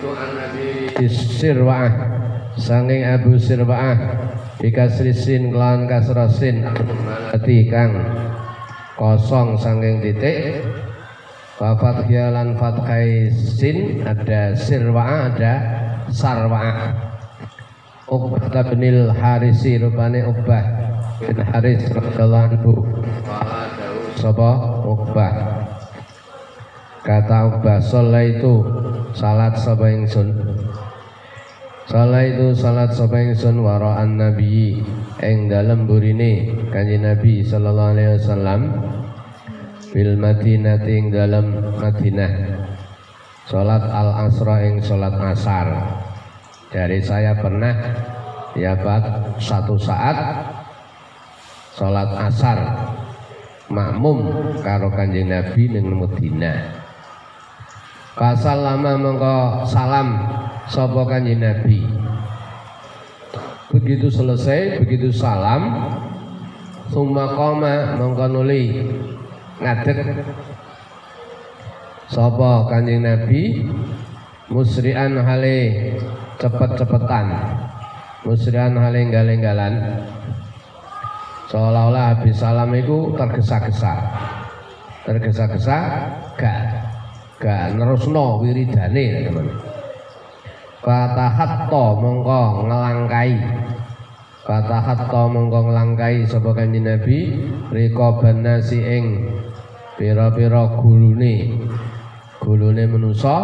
An 0.00 0.30
Nabi. 0.32 0.96
Sirwah 1.12 1.92
sanging 2.56 3.04
Abu 3.04 3.36
Sirbaah 3.36 4.00
bikasrisin 4.56 5.52
kelawan 5.52 5.84
kasrasin 5.84 6.64
mati 7.04 7.68
kang 7.68 8.00
kosong 8.96 9.60
sanging 9.60 10.00
titik. 10.00 10.64
Wafat 11.60 12.08
lan 12.08 12.56
fathai 12.56 13.28
sin 13.28 14.00
ada 14.08 14.56
sirwa 14.56 15.28
ada 15.28 15.54
sarwa 16.08 16.96
Uqbah 18.08 18.72
bin 18.72 19.12
Harisi 19.12 19.76
rupane 19.76 20.24
Uqbah 20.24 20.64
bin 21.20 21.36
Haris 21.44 21.84
radhiyallahu 21.92 22.46
anhu. 22.56 22.72
Sapa? 24.16 24.80
Uqbah 24.88 25.59
kata 27.00 27.38
Uqbah 27.48 27.80
sholat 27.80 28.36
itu 28.36 28.54
salat 29.16 29.56
sapa 29.56 29.88
ingsun 29.88 30.36
Salah 31.90 32.22
itu 32.22 32.54
salat 32.54 32.94
sapa 32.94 33.18
ingsun 33.18 33.66
waraan 33.66 34.14
nabi 34.14 34.78
ing 35.18 35.50
dalem 35.50 35.90
burine 35.90 36.54
kanjeng 36.70 37.02
Nabi 37.02 37.42
sallallahu 37.42 37.92
alaihi 37.98 38.14
wasallam 38.14 38.60
bil 39.90 40.14
Madinah 40.14 40.86
ing 40.86 41.10
dalem 41.10 41.74
Madinah. 41.82 42.32
Salat 43.50 43.82
al 43.90 44.30
asra 44.30 44.62
ing 44.70 44.78
salat 44.78 45.18
asar. 45.18 45.66
Dari 46.70 47.02
saya 47.02 47.34
pernah 47.34 47.74
ya 48.54 48.78
Pak 48.78 49.34
satu 49.42 49.74
saat 49.74 50.46
salat 51.74 52.10
asar 52.30 52.58
makmum 53.66 54.30
karo 54.62 54.94
kanjeng 54.94 55.26
Nabi 55.26 55.74
ning 55.74 55.90
Madinah. 55.90 56.79
Pasal 58.18 58.66
lama 58.66 58.98
mengko 58.98 59.62
salam 59.70 60.18
sapa 60.66 61.06
kanjeng 61.06 61.38
Nabi. 61.38 61.86
Begitu 63.70 64.10
selesai, 64.10 64.82
begitu 64.82 65.14
salam, 65.14 65.94
summa 66.90 67.38
qama 67.38 67.94
mongko 68.02 68.26
nuli 68.26 68.82
ngadeg. 69.62 70.26
Sapa 72.10 72.66
kanjeng 72.66 73.06
Nabi? 73.06 73.62
Musri'an 74.50 75.14
hale 75.14 75.94
cepet-cepetan. 76.42 77.26
Musri'an 78.26 78.74
hale 78.74 79.06
galing-galan 79.06 80.02
seolah-olah 81.46 82.18
habis 82.18 82.34
salam 82.34 82.74
itu 82.74 83.14
tergesa-gesa. 83.14 83.94
Tergesa-gesa 85.06 85.78
gak 86.34 86.89
gak 87.40 87.72
nerusno 87.72 88.44
wiridane 88.44 89.24
teman-teman. 89.24 89.48
Fatahatta 90.84 91.84
mongko 91.96 92.68
ngelangkai. 92.68 93.32
Fatahatta 94.44 95.22
mongko 95.32 95.58
ngelangkai 95.72 96.28
sapa 96.28 96.52
kanjeng 96.52 96.84
Nabi? 96.84 97.32
Riqaban 97.72 98.44
nasi 98.44 98.84
ing 98.84 99.04
pira-pira 99.96 100.84
gulune. 100.84 101.64
Gulune 102.44 102.84
manusa. 102.84 103.36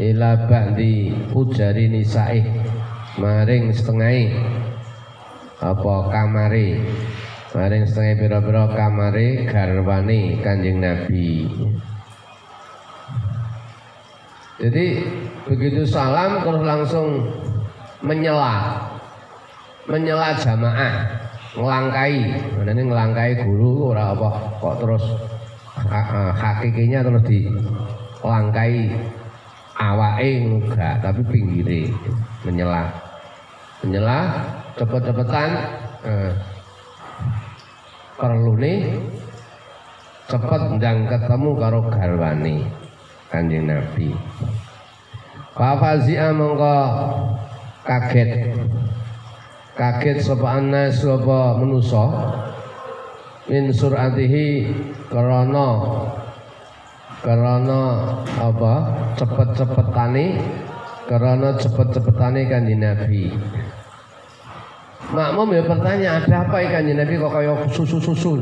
Ila 0.00 0.48
ba'di 0.48 1.12
ujari 1.36 1.92
nisaih. 1.92 2.44
Maring 3.20 3.68
setengah 3.76 4.32
apa 5.60 5.94
kamare? 6.08 6.80
Maring 7.52 7.84
setengah 7.84 8.16
pira-pira 8.16 8.64
kamare 8.72 9.44
garwane 9.44 10.40
Kanjeng 10.40 10.80
Nabi 10.80 11.44
jadi 14.60 15.08
begitu 15.48 15.88
salam 15.88 16.44
terus 16.44 16.60
langsung 16.60 17.08
menyela. 18.04 18.76
Menyela 19.88 20.36
jamaah. 20.36 21.08
Ngelangkai. 21.56 22.16
Ini 22.60 22.82
ngelangkai 22.84 23.40
guru 23.48 23.96
ora 23.96 24.12
apa 24.12 24.28
kok 24.60 24.76
terus 24.84 25.04
hakikinya 26.36 27.00
terus 27.00 27.24
di 27.24 27.48
langkai 28.20 28.92
awake 29.80 30.30
enggak 30.44 30.94
tapi 31.00 31.20
pinggire 31.24 31.88
menyela. 32.44 32.84
Menyela 33.80 34.44
cepet-cepetan 34.76 35.50
eh, 36.04 36.32
perlu 38.20 38.60
nih 38.60 38.92
cepet 40.28 40.62
ndang 40.76 41.08
ketemu 41.08 41.50
karo 41.56 41.80
garwani 41.88 42.68
kanjeng 43.30 43.70
Nabi. 43.70 44.10
Fafazia 45.54 46.34
mongko 46.34 46.76
kaget. 47.86 48.52
Kaget 49.78 50.18
sapa 50.20 50.58
anas 50.60 51.00
sapa 51.00 51.56
manusa? 51.56 52.04
Min 53.46 53.70
suratihi 53.70 54.70
karena 55.10 55.68
karena 57.22 57.80
apa? 58.38 58.74
Cepet-cepetane 59.18 60.26
karena 61.06 61.48
cepet-cepetane 61.58 62.40
kanjeng 62.50 62.82
Nabi. 62.82 63.30
Makmum 65.10 65.50
ya 65.50 65.62
bertanya 65.66 66.08
ada 66.22 66.46
apa 66.46 66.56
ya 66.62 66.68
kanjeng 66.78 66.98
Nabi 66.98 67.14
kok 67.18 67.32
kayak 67.34 67.66
susu-susu? 67.74 68.38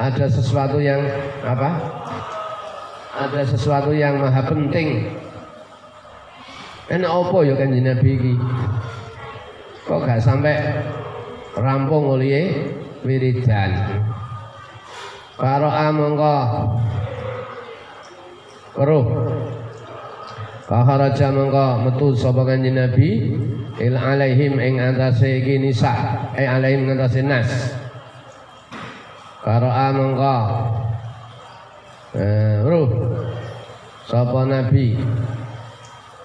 Ada 0.00 0.32
sesuatu 0.32 0.80
yang 0.80 1.04
apa 1.44 1.76
ada 3.10 3.42
sesuatu 3.42 3.90
yang 3.90 4.22
maha 4.22 4.42
penting. 4.46 5.10
Enak 6.90 7.10
apa 7.10 7.38
ya 7.46 7.54
kan 7.54 7.70
Nabi 7.70 8.10
iki? 8.18 8.34
Kok 9.86 10.02
gak 10.06 10.22
sampai 10.22 10.58
rampung 11.54 12.18
oleh 12.18 12.50
wiridan? 13.06 14.02
Para 15.38 15.70
amangka 15.88 16.36
Keruh. 18.70 19.06
Kaharaja 20.70 21.34
mangka 21.34 21.82
metu 21.82 22.14
sapa 22.14 22.46
kanjeng 22.46 22.78
Nabi? 22.78 23.34
Il 23.82 23.98
alaihim 23.98 24.62
ing 24.62 24.78
antase 24.78 25.42
iki 25.42 25.58
nisa. 25.58 25.90
Eh 26.38 26.46
alaihim 26.46 26.86
antase 26.86 27.26
nas. 27.26 27.74
Karo 29.42 29.66
amangka 29.66 30.36
eh, 32.16 32.62
ruh 32.64 32.90
sapa 34.06 34.46
nabi? 34.46 34.98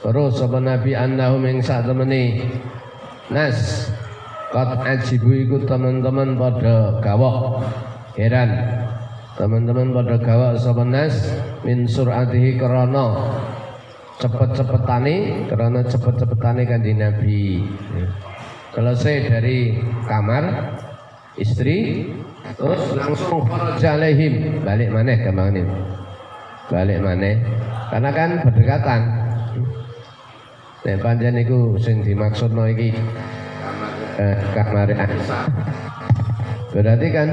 Terus 0.01 0.37
sapa 0.37 0.61
nabi 0.61 0.93
annahum 0.93 1.45
ing 1.49 1.59
sak 1.61 1.85
temene? 1.89 2.45
Nas 3.29 3.89
Kat 4.55 4.87
ajibu 4.87 5.35
iku 5.35 5.57
teman-teman 5.67 6.39
pada 6.39 7.03
gawak 7.03 7.59
heran. 8.15 8.55
Teman-teman 9.35 9.91
pada 9.91 10.15
gawak 10.15 10.63
sapa 10.63 10.87
nas? 10.87 11.11
Min 11.67 11.83
suratihi 11.83 12.55
krana 12.55 13.35
cepet-cepetane 14.15 15.47
karena 15.51 15.83
cepet-cepetane 15.83 16.63
kanjeng 16.63 17.03
Nabi. 17.03 17.67
Selesai 18.71 19.15
dari 19.27 19.75
kamar 20.07 20.43
istri 21.35 22.09
terus 22.55 22.81
langsung 22.95 23.43
alaihim 23.81 24.63
balik 24.63 24.89
maneh 24.91 25.17
kemang 25.23 25.51
ini 25.51 25.63
balik 26.71 26.99
maneh 27.03 27.35
karena 27.91 28.09
kan 28.15 28.29
berdekatan 28.47 29.01
Nek 30.85 31.01
pancen 31.01 31.33
niku 31.33 31.81
sing 31.81 32.05
dimaksudno 32.05 32.69
iki 32.69 32.93
eh, 34.21 34.37
kamar. 34.53 34.93
Berarti 36.69 37.07
kan 37.09 37.29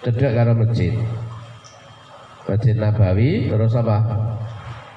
cedek 0.00 0.32
karo 0.32 0.56
masjid. 0.56 0.96
Masjid 2.48 2.80
Nabawi 2.80 3.52
terus 3.52 3.76
apa? 3.76 4.00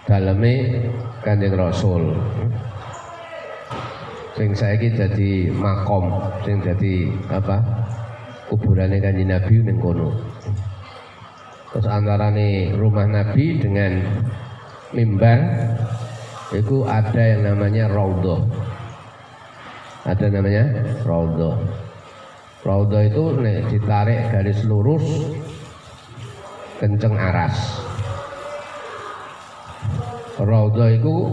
Daleme 0.08 0.88
Kanjeng 1.20 1.60
Rasul. 1.60 2.16
Sing 4.40 4.56
saiki 4.56 4.96
jadi 4.96 5.52
makom, 5.52 6.16
sing 6.48 6.64
jadi 6.64 7.12
apa? 7.28 7.60
Kuburannya 8.54 9.02
Kanjeng 9.02 9.34
Nabi 9.34 9.66
ning 9.66 9.82
kono. 9.82 10.14
Terus 11.74 11.90
nih 12.38 12.78
rumah 12.78 13.10
Nabi 13.10 13.58
dengan 13.58 13.98
mimbar 14.94 15.42
itu 16.54 16.86
ada 16.86 17.18
yang 17.18 17.50
namanya 17.50 17.90
raudhah. 17.90 18.46
Ada 20.06 20.30
namanya 20.30 20.70
raudhah. 21.02 21.58
Raudhah 22.62 23.04
itu 23.10 23.24
nih 23.42 23.58
ditarik 23.74 24.22
garis 24.30 24.62
lurus 24.70 25.34
kenceng 26.78 27.18
aras. 27.18 27.58
Raudhah 30.38 30.94
itu 30.94 31.26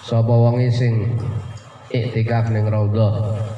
sapa 0.00 0.32
wong 0.32 0.64
sing 0.72 1.12
iktikaf 1.92 2.48
ning 2.48 2.72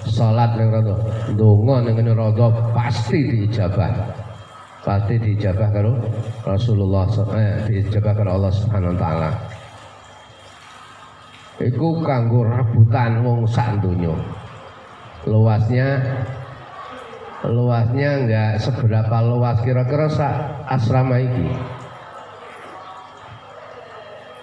salat 0.09 0.57
ning 0.57 0.69
raudhah, 0.73 0.99
ndonga 1.33 1.77
ning 1.89 1.97
raudhah 2.13 2.53
pasti 2.77 3.19
diijabah 3.25 4.25
pasti 4.85 5.17
dijabah 5.17 5.69
kalau 5.73 5.97
Rasulullah 6.45 7.09
eh, 7.41 7.65
dijabah 7.67 8.13
kalau 8.13 8.37
Allah 8.37 8.53
Subhanahu 8.53 8.93
wa 8.95 9.01
taala. 9.01 9.31
Iku 11.65 12.05
kanggo 12.05 12.45
rebutan 12.45 13.25
wong 13.25 13.49
sak. 13.49 13.81
Luasnya 15.25 15.89
luasnya 17.49 18.11
enggak 18.21 18.53
seberapa 18.61 19.17
luas 19.25 19.57
kira-kira 19.65 20.07
sak 20.13 20.35
asrama 20.69 21.17
iki. 21.17 21.49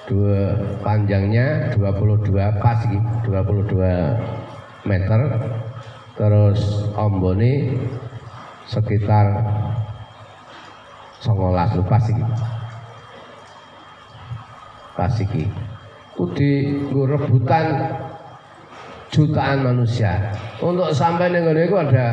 Dua 0.10 0.58
panjangnya 0.82 1.72
22 1.78 2.34
pas 2.58 2.82
iki, 2.90 3.00
22 3.30 4.41
meter. 4.86 5.20
Terus 6.18 6.92
ombone 6.94 7.82
sekitar 8.68 9.26
songolas 11.22 11.74
lupa 11.74 11.98
sih 12.02 12.18
iki 15.02 15.50
ku 16.14 16.30
di 16.38 16.78
rebutan 16.94 17.90
jutaan 19.10 19.66
manusia. 19.66 20.30
Untuk 20.62 20.94
sampai 20.94 21.34
ning 21.34 21.50
ngene 21.50 21.66
ada 21.74 22.08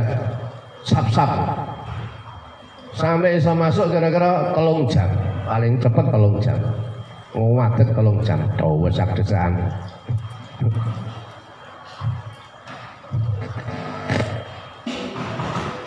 sap-sap. 0.83 1.31
Sampai 2.96 3.38
bisa 3.38 3.52
masuk 3.54 3.92
kira-kira 3.92 4.57
telung 4.57 4.88
jam. 4.88 5.07
Paling 5.44 5.78
cepat 5.78 6.07
telung 6.11 6.37
jam. 6.40 6.59
Ngadet 7.37 7.92
telung 7.92 8.18
jam. 8.24 8.40
Sak 8.88 9.14
desaan 9.14 9.52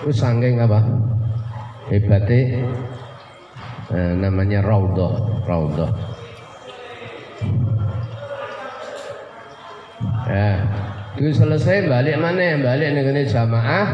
Itu 0.02 0.12
sangking 0.14 0.58
apa? 0.58 0.82
Hebatnya 1.94 2.66
eh, 3.92 4.14
namanya 4.18 4.64
raudhah 4.64 5.44
raudhah 5.46 5.92
ya 10.32 10.50
itu 11.20 11.30
selesai 11.36 11.92
balik 11.92 12.18
mana? 12.24 12.56
Balik 12.64 12.90
negeri 12.96 13.28
jamaah. 13.28 13.88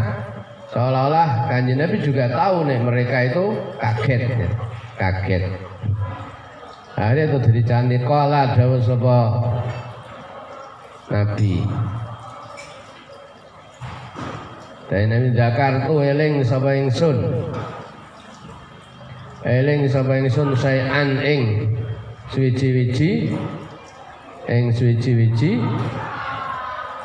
Seolah-olah 0.68 1.48
kanjeng 1.48 1.80
Nabi 1.80 1.98
juga 2.04 2.28
tahu 2.30 2.68
nih 2.68 2.80
mereka 2.84 3.18
itu 3.24 3.56
kaget 3.80 4.22
ya. 4.28 4.50
kaget. 5.00 5.44
Akhirnya 6.98 7.24
itu 7.30 7.38
dari 7.40 7.62
cantik 7.64 8.02
kala 8.04 8.54
dawuh 8.58 8.82
sapa 8.84 9.20
Nabi 11.08 11.64
Nabi 14.88 15.36
Jakarta 15.36 15.92
eling 15.92 16.40
sapa 16.48 16.72
ingsun? 16.72 17.20
Eling 19.44 19.84
sapa 19.92 20.16
ingsun 20.16 20.56
sayan 20.56 21.20
ing 21.20 21.76
suwiji-wiji 22.32 23.36
ing 24.48 24.72
suwiji-wiji 24.72 25.60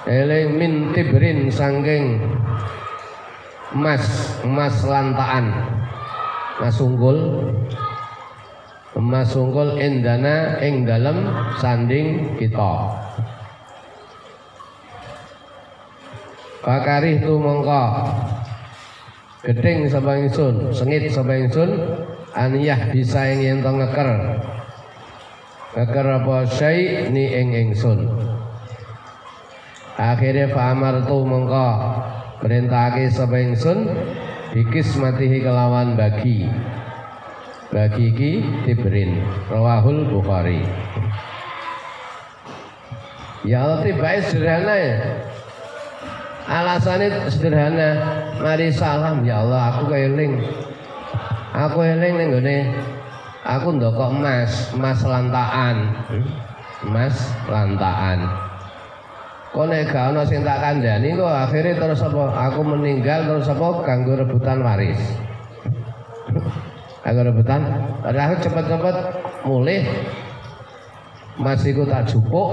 eling 0.07 0.59
min 0.59 0.73
tibrin 0.95 1.51
sangking 1.51 2.23
emas 3.75 4.39
emas 4.47 4.77
lantaan 4.87 5.47
emas 6.63 6.79
unggul 6.79 7.19
emas 8.95 9.31
unggul 9.35 9.79
indana 9.79 10.59
ing 10.63 10.87
dalem 10.87 11.31
sanding 11.59 12.39
kita 12.39 12.95
Pakarih 16.63 17.19
tu 17.19 17.43
mongko. 17.43 18.07
Gedeng 19.43 19.91
sapa 19.91 20.15
ingsun? 20.23 20.71
Sengit 20.71 21.11
sapa 21.11 21.35
ingsun? 21.35 21.75
Aniyah 22.39 22.95
bisa 22.95 23.27
ing 23.35 23.43
yen 23.43 23.59
ngeker. 23.67 24.39
Ngeker 25.75 26.07
apa 26.23 26.37
syai 26.47 27.11
ni 27.11 27.35
ing 27.35 27.51
ingsun. 27.51 28.07
Akhirnya 29.99 30.55
fa'amar 30.55 31.03
tu 31.11 31.27
mengko 31.27 31.69
perintahake 32.39 33.11
sapa 33.11 33.43
ingsun? 33.43 33.91
Bikis 34.55 34.95
matihi 35.03 35.43
kelawan 35.43 35.99
bagi. 35.99 36.47
Bagi 37.75 38.15
iki 38.15 38.33
dibrin 38.63 39.19
rawahul 39.51 40.07
bukhari. 40.07 40.63
Ya 43.43 43.67
Allah 43.67 43.83
tiba 43.83 44.23
sederhana 44.23 44.77
ya 44.79 44.97
alasannya 46.47 47.31
sederhana. 47.31 47.91
Mari 48.39 48.73
salam. 48.75 49.23
Ya 49.23 49.43
Allah 49.43 49.75
aku 49.75 49.91
keling 49.91 50.43
Aku 51.53 51.85
eling 51.85 52.17
ning 52.17 52.29
gone. 52.33 52.59
Aku 53.45 53.77
ndokok 53.77 54.09
emas, 54.09 54.73
emas 54.73 55.05
lantaan. 55.05 55.93
Emas 56.89 57.17
lantaan. 57.45 58.25
Kok 59.53 59.69
nek 59.69 59.93
gak 59.93 60.17
ana 60.17 60.25
sing 60.25 60.41
tak 60.41 60.65
kandhani 60.65 61.13
kok 61.13 61.29
akhirnya 61.29 61.77
terus 61.77 62.01
apa? 62.01 62.25
Aku 62.49 62.65
meninggal 62.65 63.29
terus 63.29 63.53
apa? 63.53 63.85
Kanggo 63.85 64.17
rebutan 64.17 64.65
waris. 64.65 64.97
Aku 67.05 67.21
rebutan, 67.21 67.61
padahal 68.01 68.39
cepet-cepet 68.41 68.97
mulih. 69.45 69.85
Masih 71.37 71.77
tak 71.85 72.09
jupuk. 72.09 72.49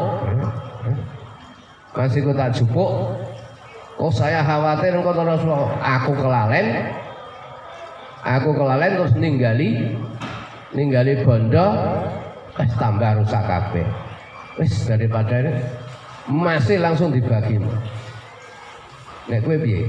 Masih 1.96 2.20
tak 2.36 2.52
jupuk 2.52 2.92
oh 4.00 4.10
saya 4.10 4.40
khawatir 4.42 4.96
engkau 4.96 5.12
terus 5.12 5.44
aku 5.84 6.12
kelalen. 6.16 6.90
Aku 8.20 8.52
kelalen 8.52 9.00
terus 9.00 9.14
ninggali 9.16 9.96
ninggali 10.76 11.24
bondo 11.24 11.68
wis 12.56 12.72
tambah 12.80 13.20
rusak 13.20 13.44
kabeh. 13.44 13.88
Wis 14.60 14.88
daripada 14.88 15.44
ini 15.44 15.52
masih 16.28 16.80
langsung 16.80 17.12
dibagi. 17.12 17.60
Nek 19.30 19.40
kowe 19.46 19.56
piye? 19.60 19.88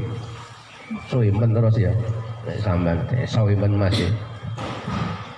Suwimen 1.07 1.55
terus 1.55 1.75
ya. 1.79 1.93
Nek 2.47 2.59
sampean 2.63 2.99
suwimen 3.27 3.79
masih. 3.79 4.11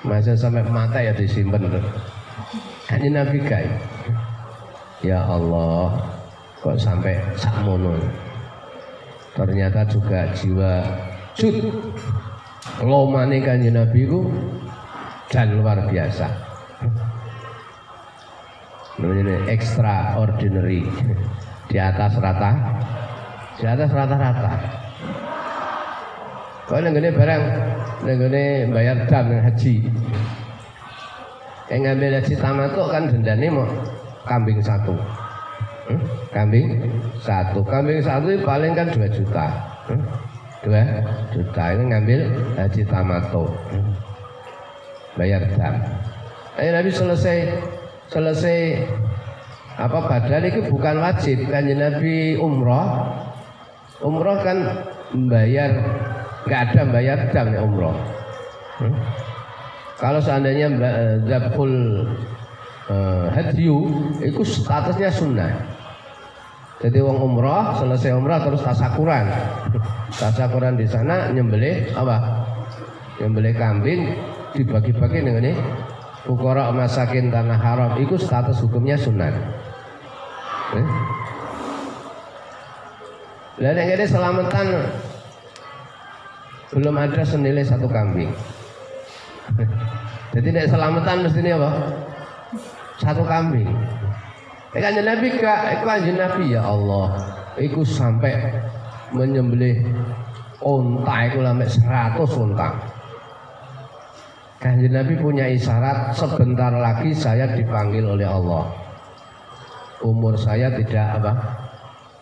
Masih 0.03 0.35
sampai 0.35 0.67
mata 0.67 0.99
ya 0.99 1.15
disimpan 1.15 1.63
terus. 1.65 1.87
Hanya 2.91 3.25
nabi 3.25 3.41
kai 3.41 3.69
ya 5.03 5.19
Allah 5.19 5.99
kok 6.63 6.79
sampai 6.79 7.19
sakmono 7.35 7.99
ternyata 9.33 9.89
juga 9.89 10.29
jiwa 10.37 10.85
jud 11.33 11.57
lomane 12.85 13.41
kanjeng 13.41 13.75
Nabi 13.75 14.05
ku 14.05 14.29
dan 15.33 15.57
luar 15.57 15.89
biasa. 15.89 16.29
Namanya 19.01 19.49
extraordinary 19.49 20.85
di 21.73 21.77
atas 21.81 22.13
rata, 22.21 22.53
di 23.57 23.65
atas 23.65 23.89
rata-rata. 23.89 24.53
Kau 26.69 26.79
nenggone 26.79 27.11
barang, 27.11 27.43
nenggone 28.05 28.45
bayar 28.69 29.09
dam 29.09 29.33
haji. 29.33 29.75
Yang 31.73 31.81
ngambil 31.89 32.11
haji 32.21 32.35
tamatuk 32.37 32.87
kan 32.93 33.09
dendanya 33.09 33.49
mau 33.49 33.67
kambing 34.29 34.61
satu. 34.61 34.93
Hmm? 35.89 36.01
Kambing? 36.31 36.67
Satu, 37.19 37.61
kambing 37.67 37.99
satu 37.99 38.39
paling 38.47 38.73
kan 38.77 38.87
dua 38.91 39.09
juta. 39.11 39.47
Hmm? 39.91 40.03
dua 40.63 40.83
juta. 41.35 41.65
Itu 41.75 41.83
ngambil 41.89 42.21
haji 42.59 42.83
tamato. 42.87 43.45
Bayar 45.19 45.43
dam. 45.59 45.75
Ayo 46.57 46.71
Nabi 46.77 46.91
selesai 46.93 47.39
selesai 48.13 48.59
apa 49.77 49.99
badal 50.07 50.43
itu 50.47 50.61
bukan 50.71 51.03
wajib. 51.03 51.39
Kan 51.51 51.67
Nabi 51.67 52.39
umroh. 52.39 52.87
Umroh 54.03 54.39
kan 54.43 54.59
membayar 55.13 55.71
nggak 56.47 56.61
ada 56.73 56.83
bayar 56.91 57.19
dam 57.35 57.53
ya 57.53 57.61
umroh. 57.63 57.95
Hmm? 58.81 58.97
kalau 60.03 60.19
seandainya 60.19 60.67
zabul 61.31 62.03
uh, 62.91 63.31
hadyu 63.31 63.87
itu 64.19 64.43
statusnya 64.43 65.15
sunnah 65.15 65.55
jadi 66.83 66.99
wong 66.99 67.19
umroh 67.23 67.79
selesai 67.79 68.11
umroh 68.13 68.43
terus 68.43 68.61
tasakuran 68.67 69.31
tasakuran 70.13 70.75
di 70.75 70.85
sana 70.91 71.31
nyembelih 71.31 71.95
apa 71.95 72.43
nyembelih 73.23 73.55
kambing 73.55 74.19
dibagi-bagi 74.53 75.23
dengan 75.23 75.47
ini 75.47 75.55
Fukara 76.23 76.71
masakin 76.71 77.35
tanah 77.35 77.59
haram 77.59 77.93
itu 77.99 78.15
status 78.15 78.63
hukumnya 78.63 78.95
sunat. 78.95 79.35
Eh? 80.79 80.87
Dan 83.59 83.75
yang 83.75 83.91
ini 83.99 84.07
selamatan 84.07 84.67
belum 86.71 86.95
ada 86.95 87.23
senilai 87.27 87.67
satu 87.67 87.91
kambing. 87.91 88.31
Jadi 90.33 90.47
tidak 90.47 90.71
selamatan 90.71 91.27
mesti 91.27 91.41
ini 91.43 91.51
apa? 91.59 91.71
Satu 93.03 93.27
kambing. 93.27 93.69
Ikan 94.73 95.05
Nabi 95.05 95.29
kak, 95.37 95.85
ikan 95.85 96.17
Nabi 96.17 96.57
ya 96.57 96.65
Allah. 96.65 97.13
Iku 97.61 97.85
sampai 97.85 98.33
menyembelih 99.13 99.85
onta 100.65 101.29
itu 101.29 101.45
sampai 101.45 101.69
seratus 101.69 102.31
onta. 102.41 102.69
Kanjeng 104.63 104.95
Nabi 104.95 105.19
punya 105.19 105.45
isyarat 105.51 106.15
sebentar 106.17 106.71
lagi 106.71 107.13
saya 107.13 107.51
dipanggil 107.53 108.07
oleh 108.07 108.25
Allah. 108.25 108.71
Umur 110.01 110.39
saya 110.39 110.71
tidak 110.73 111.21
apa? 111.21 111.33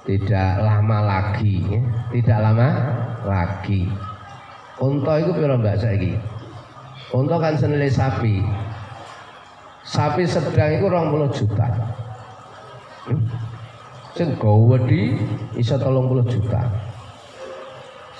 Tidak 0.09 0.53
lama 0.65 0.99
lagi, 1.05 1.61
ya. 1.69 1.81
tidak 2.11 2.39
lama 2.41 2.69
lagi. 3.29 3.87
Unta 4.81 5.21
itu 5.21 5.31
piro 5.37 5.61
mbak 5.61 5.77
saiki? 5.77 6.17
Unta 7.13 7.37
kan 7.37 7.55
senilai 7.61 7.93
sapi. 7.93 8.41
Sapi 9.85 10.25
sedang 10.25 10.73
itu 10.73 10.89
20 10.89 11.37
juta. 11.37 11.69
Sing 14.15 14.35
gawedi 14.37 15.15
iso 15.55 15.79
30 15.79 16.27
juta. 16.27 16.61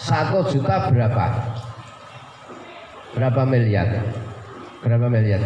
Satu 0.01 0.47
juta 0.49 0.89
berapa? 0.89 1.27
Berapa 3.13 3.43
miliar? 3.45 4.01
Berapa 4.81 5.07
miliar? 5.11 5.43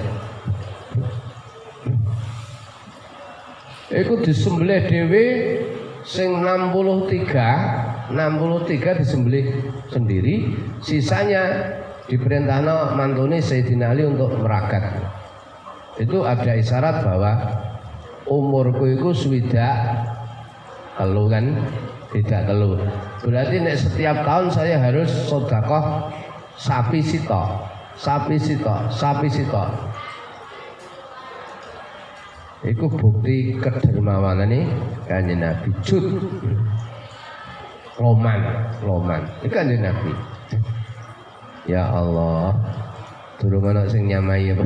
Iku 3.95 4.21
disembelih 4.21 4.85
dhewe 4.89 5.25
sing 6.05 6.45
63, 6.45 8.13
63 8.13 9.01
disembelih 9.01 9.47
sendiri, 9.89 10.53
sisanya 10.85 11.43
diperintahkan 12.05 12.97
mantuni 13.01 13.41
Sayyidina 13.41 13.97
Ali 13.97 14.05
untuk 14.05 14.37
meragat. 14.37 14.93
Itu 15.97 16.29
ada 16.29 16.53
isyarat 16.53 17.01
bahwa 17.01 17.33
umurku 18.29 18.85
itu 18.93 19.09
swidak 19.17 20.04
telu 20.99 21.25
kan 21.27 21.45
tidak 22.15 22.41
telu. 22.47 22.79
Berarti 23.27 23.57
nek 23.59 23.77
setiap 23.79 24.17
tahun 24.23 24.47
saya 24.55 24.77
harus 24.79 25.11
sodakoh 25.27 26.11
sapi 26.55 27.03
sito, 27.03 27.43
sapi 27.99 28.37
sito, 28.39 28.75
sapi 28.91 29.27
sito. 29.27 29.65
Iku 32.65 32.89
bukti 32.89 33.61
kedermawanan 33.61 34.49
ini 34.49 34.65
kanjeng 35.05 35.45
Nabi 35.45 35.69
Jud 35.85 36.17
Loman, 38.01 38.41
Loman. 38.81 39.21
Iku 39.45 39.53
kanjeng 39.53 39.85
Nabi. 39.85 40.13
Ya 41.69 41.85
Allah, 41.93 42.57
turun 43.37 43.61
mana 43.61 43.85
sing 43.85 44.09
nyamai 44.09 44.53
apa? 44.57 44.65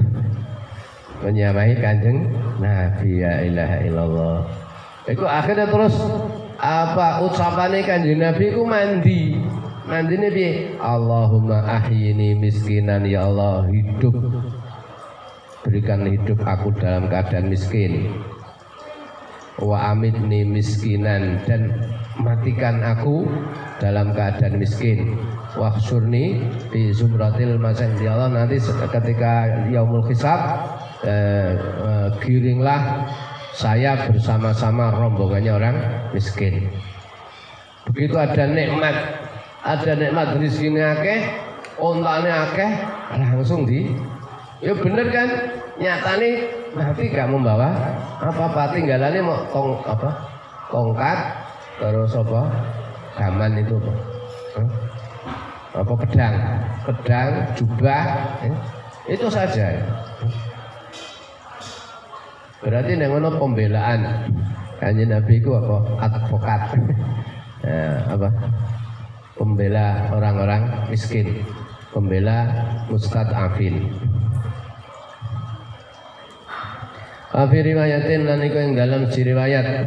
Menyamai 1.26 1.74
kanjeng 1.82 2.30
Nabi 2.62 3.18
ya 3.18 3.42
ilaha 3.42 3.76
illallah. 3.82 4.67
Iku 5.08 5.24
akhirnya 5.24 5.72
terus 5.72 5.96
apa 6.60 7.24
ucapannya 7.24 7.80
kanjeng 7.80 8.20
Nabi 8.20 8.52
ku 8.52 8.62
mandi. 8.68 9.40
Mandine 9.88 10.28
piye? 10.28 10.76
Allahumma 10.84 11.64
ahyini 11.64 12.36
miskinan 12.36 13.08
ya 13.08 13.24
Allah 13.24 13.64
hidup. 13.72 14.12
Berikan 15.64 16.04
hidup 16.04 16.44
aku 16.44 16.76
dalam 16.76 17.08
keadaan 17.08 17.48
miskin. 17.48 18.12
Wa 19.56 19.96
amitni 19.96 20.44
miskinan 20.44 21.40
dan 21.48 21.72
matikan 22.20 22.84
aku 22.84 23.24
dalam 23.80 24.12
keadaan 24.12 24.60
miskin. 24.60 25.16
Wahsurni 25.56 26.44
di 26.68 26.92
zumratil 26.92 27.56
masan 27.56 27.96
ya 27.96 28.12
Allah 28.12 28.44
nanti 28.44 28.60
ketika 28.92 29.64
yaumul 29.72 30.04
hisab 30.04 30.68
eh, 31.00 31.56
eh, 31.56 32.08
giringlah 32.20 33.08
saya 33.58 34.06
bersama-sama 34.06 34.94
rombongannya 34.94 35.50
orang 35.50 35.76
miskin 36.14 36.70
begitu 37.90 38.14
ada 38.14 38.46
nikmat 38.46 38.94
ada 39.66 39.92
nikmat 39.98 40.38
rezeki 40.38 40.78
akeh, 40.78 41.20
ontane 41.82 42.30
akeh, 42.30 42.70
langsung 43.18 43.66
di 43.66 43.90
Ya 44.58 44.74
bener 44.74 45.06
kan? 45.14 45.30
Nyatane 45.78 46.50
nanti 46.74 47.14
gak 47.14 47.30
membawa 47.30 47.70
apa-apa 48.18 48.74
tinggalannya 48.74 49.22
mau 49.22 49.46
tong 49.54 49.78
apa? 49.86 50.10
Tongkat 50.74 51.18
terus 51.78 52.18
apa? 52.18 52.50
Gaman 53.14 53.62
itu 53.62 53.78
apa? 53.78 53.92
Apa 55.78 55.92
pedang? 55.94 56.34
Pedang, 56.82 57.28
jubah, 57.54 58.02
eh? 58.42 58.54
itu 59.14 59.30
saja. 59.30 59.78
Berarti 62.58 62.98
yang 62.98 63.22
pembelaan 63.38 64.00
Kanjeng 64.78 65.10
Nabi 65.10 65.42
itu 65.42 65.50
apa? 65.54 65.76
Advokat. 66.06 66.60
ya, 67.66 68.06
apa? 68.14 68.28
pembela 69.38 70.10
orang-orang 70.10 70.90
miskin, 70.90 71.46
pembela 71.94 72.50
mustad'afin. 72.90 73.86
Afi 77.28 77.58
riwayatin 77.62 78.26
lan 78.26 78.42
iku 78.42 78.56
yang 78.58 78.74
dalam 78.74 79.02
riwayat 79.06 79.86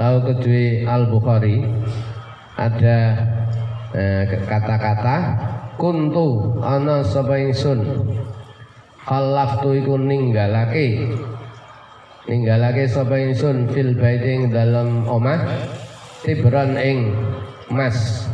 lau 0.00 0.16
kedua 0.24 0.88
Al 0.88 1.12
Bukhari 1.12 1.60
ada 2.56 2.98
eh, 3.92 4.22
kata-kata 4.48 5.16
eh, 5.18 5.24
kuntu 5.76 6.56
ana 6.62 7.02
sapa 7.02 7.36
ingsun 7.42 8.06
khalaftu 9.02 9.82
iku 9.82 9.98
ninggalake 9.98 11.12
ninggalake 12.24 12.88
sapa 12.88 13.20
ingsun 13.20 13.68
fil 13.72 13.92
baiting 14.00 14.48
dalam 14.48 15.04
omah 15.04 15.44
tibran 16.24 16.72
ing 16.80 17.12
mas 17.68 18.24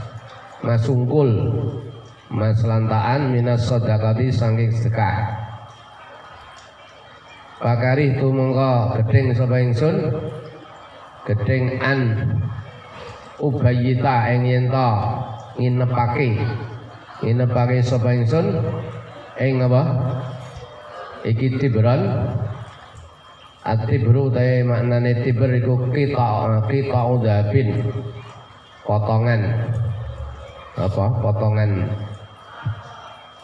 mas 0.62 0.78
sungkul 0.86 1.26
mas 2.30 2.62
lantaan 2.62 3.34
minas 3.34 3.66
sodakati 3.66 4.30
saking 4.30 4.70
sedekah. 4.70 5.34
Pakari 7.58 8.14
itu 8.14 8.30
mongko 8.30 9.02
gedeng 9.02 9.34
sapa 9.34 9.58
ingsun 9.58 9.96
gedeng 11.26 11.64
an 11.82 12.00
ubayita 13.42 14.30
ing 14.32 14.46
yen 14.46 14.64
to 14.70 14.88
nginepake 15.58 16.38
nginepake 17.26 17.82
sapa 17.82 18.14
ingsun 18.14 18.54
ing 19.42 19.58
apa? 19.66 19.82
Iki 21.20 21.60
tibran 21.60 22.00
Atibru 23.60 24.32
tae 24.32 24.64
maknane 24.64 25.20
tibr 25.20 25.52
iku 25.60 25.92
kita 25.92 26.60
kita 26.64 27.00
udabin 27.12 27.92
potongan. 28.88 29.40
Apa? 30.80 31.04
Potongan. 31.20 31.70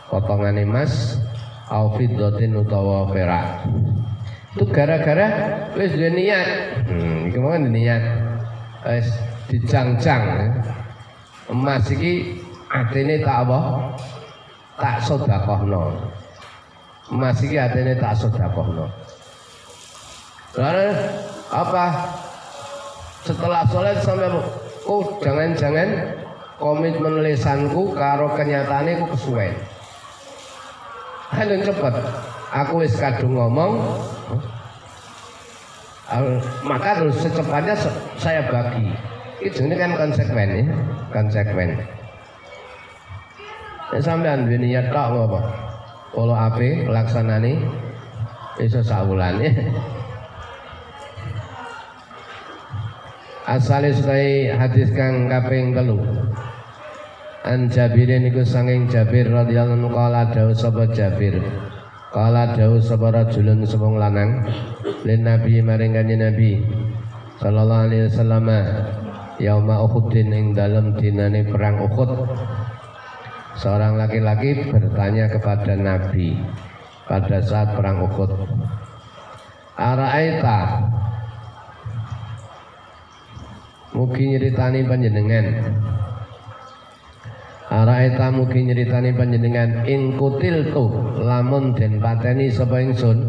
Potongan 0.09 0.57
emas 0.57 1.21
au 1.69 1.93
fiddatin 2.01 2.57
utawa 2.57 3.12
perak. 3.12 3.69
Itu 4.57 4.64
gara-gara 4.73 5.29
wis 5.77 5.93
duwe 5.93 6.09
niat. 6.09 6.49
Hmm 6.89 7.29
iki 7.29 7.37
mau 7.37 7.61
niat. 7.61 8.03
Wis 8.89 9.09
dijang-jang. 9.53 10.25
Emas 11.53 11.93
iki 11.93 12.41
atene 12.73 13.21
tak 13.21 13.45
apa? 13.45 13.61
Tak 14.81 14.97
sedekahno 15.05 16.12
emas 17.12 17.39
iki 17.39 17.55
atene 17.55 17.95
tak 18.03 18.19
sedekahno 18.19 18.91
lalu 20.57 20.88
apa? 21.52 21.84
Setelah 23.22 23.62
sholat 23.68 24.00
sampai 24.02 24.30
oh 24.86 25.02
jangan-jangan 25.22 25.88
komitmen 26.57 27.22
lesanku 27.22 27.94
karo 27.94 28.32
kenyataannya 28.34 29.02
ku 29.02 29.07
kesuwen. 29.14 29.54
Hanya 31.34 31.59
cepet. 31.62 31.94
Aku 32.54 32.80
wis 32.80 32.94
kadung 32.96 33.34
ngomong. 33.34 33.82
Maka 36.62 37.02
harus 37.02 37.18
secepatnya 37.18 37.74
saya 38.14 38.46
bagi. 38.46 38.94
Itu 39.42 39.68
ini 39.68 39.76
kan 39.76 39.92
konsekuen 39.98 40.48
ya 40.48 40.64
konsekuen 41.12 41.76
ya, 43.92 43.98
sampean 44.00 44.48
duwe 44.48 44.59
niat 44.59 44.88
tok 44.90 45.12
apa 45.28 45.40
kalau 46.16 46.36
ape 46.36 46.88
laksanane 46.88 47.61
iso 48.59 48.80
saulan 48.80 49.38
ya 49.40 49.52
asale 53.47 53.94
sekali 53.94 54.51
hadis 54.51 54.90
kang 54.90 55.30
kaping 55.30 55.70
telu. 55.70 56.03
An 57.47 57.70
Jabirin 57.70 58.26
iku 58.26 58.42
sanging 58.42 58.90
Jabir 58.90 59.30
radhiyallahu 59.30 59.86
anhu 59.86 59.88
qala 59.94 60.26
dawu 60.34 60.51
sapa 60.51 60.90
Jabir. 60.90 61.38
Kala 62.11 62.59
dawuh 62.59 62.82
sapa 62.82 63.12
rajulun 63.12 63.62
sapa 63.62 63.86
lanang 63.86 64.49
lin 65.05 65.20
nabi 65.22 65.61
maring 65.61 65.94
kanjeng 65.94 66.24
nabi 66.24 66.64
sallallahu 67.38 67.86
alaihi 67.86 68.09
wasallam 68.09 68.47
yauma 69.36 69.84
Uhudin 69.84 70.32
ing 70.32 70.47
dalam 70.57 70.97
dinane 70.97 71.44
perang 71.47 71.76
Uhud. 71.86 72.11
Seorang 73.61 74.01
laki-laki 74.01 74.68
bertanya 74.68 75.28
kepada 75.28 75.76
nabi 75.76 76.40
pada 77.05 77.40
saat 77.40 77.72
perang 77.72 78.05
Uhud 78.05 78.32
Araita 79.76 80.88
Mugi 83.97 84.36
nyeritani 84.36 84.84
panjenengan 84.84 85.47
Araita 87.66 88.30
mugi 88.30 88.62
nyeritani 88.62 89.11
panjenengan 89.11 89.88
ing 89.90 90.14
kutil 90.20 90.70
tu 90.70 90.86
lamun 91.18 91.74
den 91.74 91.99
pateni 91.99 92.47
sapa 92.47 92.78
ingsun. 92.78 93.26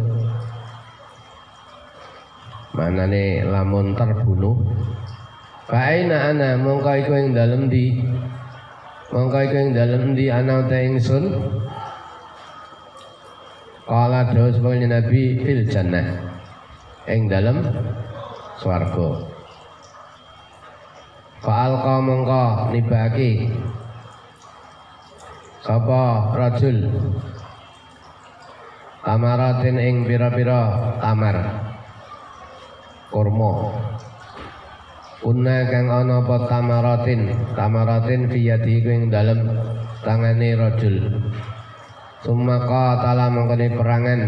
Manane 2.77 3.47
lamun 3.49 3.97
terbunuh. 3.97 4.61
Kaina 5.65 6.35
ana 6.35 6.53
mongko 6.59 6.91
iku 7.01 7.13
ing 7.17 7.27
dalem 7.33 7.65
di 7.71 7.97
Mongko 9.07 9.37
iku 9.39 9.55
ing 9.57 9.71
dalem 9.73 10.13
di 10.13 10.29
ana 10.29 10.69
te 10.69 10.77
ingsun. 10.85 11.23
Kala 13.89 14.35
dawuh 14.35 14.51
sebagai 14.53 14.85
Nabi 14.85 15.41
fil 15.41 15.63
jannah. 15.65 16.05
Ing 17.09 17.25
dalem 17.25 17.63
swarga. 18.61 19.36
Fa'alqa 21.47 22.03
mongko 22.03 22.75
nibaki 22.75 23.47
sapa 25.63 26.35
rajul? 26.35 26.91
Tamaratin 28.99 29.79
ing 29.79 30.03
pira-pira 30.03 30.99
tamar 30.99 31.39
kurma. 33.07 33.71
Una 35.23 35.71
kang 35.71 35.87
ana 35.87 36.19
apa 36.19 36.51
tamaratin 36.51 37.31
tamaratin 37.55 38.27
fi 38.27 38.51
yadi 38.51 38.83
ing 38.83 39.07
dalem 39.07 39.47
tangane 40.03 40.51
rajul. 40.51 40.99
Summa 42.27 42.59
qatala 42.59 43.31
mengkene 43.31 43.71
perangan. 43.71 44.21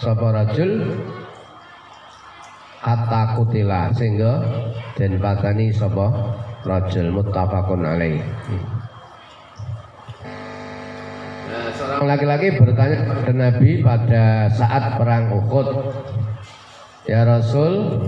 Sapa 0.00 0.32
rajul 0.32 0.96
hatta 2.78 3.34
kutila 3.34 3.90
sehingga 3.94 4.42
den 4.94 5.18
patani 5.18 5.74
sapa 5.74 6.10
rajul 6.62 7.10
muttafaqun 7.10 7.82
alaih 7.82 8.22
seorang 11.78 12.10
laki-laki 12.10 12.48
bertanya 12.58 12.96
kepada 13.06 13.32
Nabi 13.32 13.70
pada 13.86 14.24
saat 14.50 14.98
perang 14.98 15.30
Uhud. 15.30 15.68
Ya 17.08 17.24
Rasul, 17.24 18.02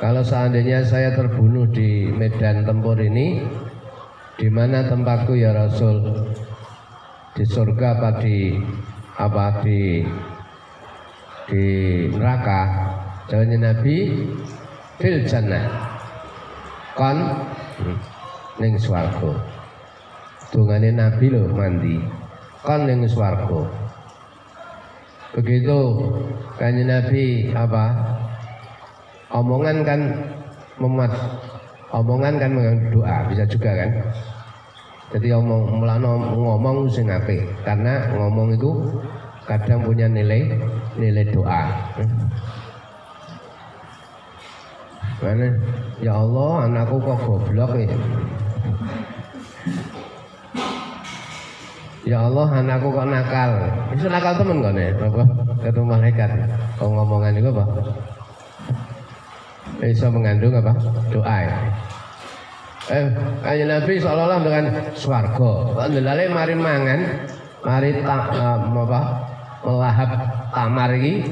kalau 0.00 0.24
seandainya 0.24 0.82
saya 0.82 1.14
terbunuh 1.14 1.68
di 1.70 2.08
medan 2.10 2.64
tempur 2.64 2.96
ini, 2.98 3.44
di 4.40 4.48
mana 4.48 4.88
tempatku 4.88 5.36
ya 5.36 5.52
Rasul? 5.54 6.24
Di 7.36 7.44
surga 7.46 8.00
apa 8.00 8.10
di 8.18 8.58
apa 9.20 9.62
di 9.62 10.02
di 11.46 11.66
neraka? 12.10 12.87
Jawabnya 13.28 13.58
Nabi, 13.60 13.96
fil 14.96 15.22
jannah. 15.28 15.64
Kon 16.96 17.18
ning 18.58 18.74
swarga. 18.80 19.32
Dungane 20.48 20.90
Nabi 20.96 21.28
lho 21.28 21.44
mandi 21.52 21.96
kan 22.64 22.88
ning 22.88 23.04
swarga. 23.06 23.68
Begitu 25.36 25.78
kanjeng 26.56 26.88
Nabi 26.88 27.52
apa? 27.52 27.84
Omongan 29.28 29.84
kan 29.84 30.00
memat 30.80 31.12
omongan 31.92 32.38
kan 32.38 32.50
mengandung 32.52 33.00
doa 33.00 33.16
bisa 33.26 33.44
juga 33.48 33.70
kan 33.74 33.90
jadi 35.08 35.40
omong 35.40 35.80
melano 35.80 36.20
ngomong 36.36 36.86
sing 36.92 37.08
apik 37.08 37.40
karena 37.64 38.12
ngomong 38.12 38.52
itu 38.52 38.70
kadang 39.48 39.80
punya 39.82 40.04
nilai 40.04 40.52
nilai 41.00 41.24
doa 41.32 41.72
mana 45.18 45.46
ya 45.98 46.12
Allah 46.14 46.70
anakku 46.70 46.96
kok 47.02 47.18
goblok 47.26 47.72
ya 47.74 47.90
Ya 52.08 52.24
Allah 52.24 52.48
anakku 52.64 52.88
kok 52.88 53.04
nakal. 53.04 53.52
Itu 53.92 54.08
nakal 54.08 54.40
temen 54.40 54.64
kok 54.64 54.72
nih, 54.72 54.96
apa? 54.96 55.24
Ketemu 55.60 55.86
malaikat. 55.92 56.30
Kau 56.80 56.88
ngomongan 56.88 57.36
itu 57.36 57.52
apa? 57.52 57.64
Bisa 59.76 60.08
mengandung 60.08 60.56
apa? 60.56 60.72
Doa. 61.12 61.36
Ya? 61.44 61.56
Eh, 62.88 63.06
kaya 63.44 63.64
Nabi 63.68 64.00
seolah-olah 64.00 64.40
dengan 64.40 64.64
swargo. 64.96 65.76
Ndelale 65.76 66.32
mari 66.32 66.56
mangan, 66.56 67.00
mari 67.60 68.00
ta, 68.00 68.16
uh, 68.32 68.56
apa? 68.64 69.00
Melahap 69.68 70.10
tamar 70.56 70.96
ini 70.96 71.28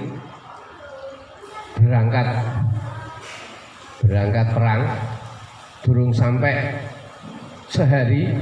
berangkat 1.80 2.26
berangkat 4.07 4.46
perang 4.54 4.82
durung 5.82 6.14
sampai 6.14 6.78
sehari 7.66 8.32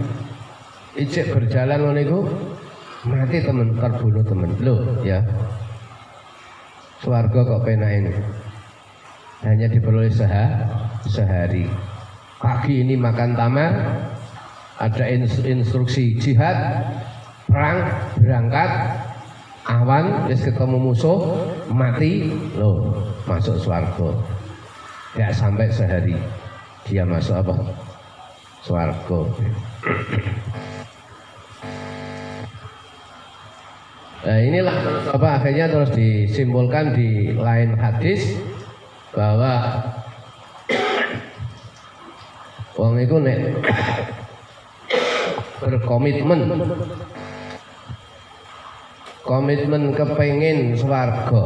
ijek 0.95 1.33
berjalan 1.33 1.97
iku 1.99 2.29
mati 3.09 3.41
temen 3.41 3.77
terbunuh 3.77 4.25
temen. 4.25 4.51
Lo 4.61 4.77
ya. 5.05 5.21
Swarga 7.05 7.41
kok 7.45 7.63
penak 7.69 7.91
ini? 8.01 8.13
Hanya 9.45 9.69
diperoleh 9.69 10.09
seha, 10.09 10.57
sehari. 11.05 11.69
Pagi 12.41 12.81
ini 12.81 12.97
makan 12.97 13.37
tamar 13.37 13.73
ada 14.81 15.05
instruksi 15.45 16.17
jihad 16.17 16.57
perang 17.45 17.79
berangkat 18.19 18.71
awan 19.69 20.27
wis 20.29 20.43
ketemu 20.43 20.77
musuh 20.91 21.21
mati 21.71 22.33
lo 22.59 23.01
masuk 23.25 23.57
swarga 23.61 24.11
ya 25.15 25.31
sampai 25.31 25.71
sehari. 25.71 26.19
Dia 26.85 27.07
masuk 27.07 27.41
apa? 27.41 27.55
Swarga. 28.61 29.21
Nah 34.25 34.41
inilah 34.41 34.77
apa 35.13 35.29
akhirnya 35.37 35.69
terus 35.69 35.93
disimpulkan 35.93 36.97
di 36.97 37.37
lain 37.37 37.77
hadis 37.77 38.41
bahwa 39.13 39.85
wong 42.81 43.05
itu 43.05 43.21
nek 43.21 43.39
berkomitmen 45.61 46.41
komitmen 49.29 49.93
kepengin 49.93 50.73
swarga 50.73 51.45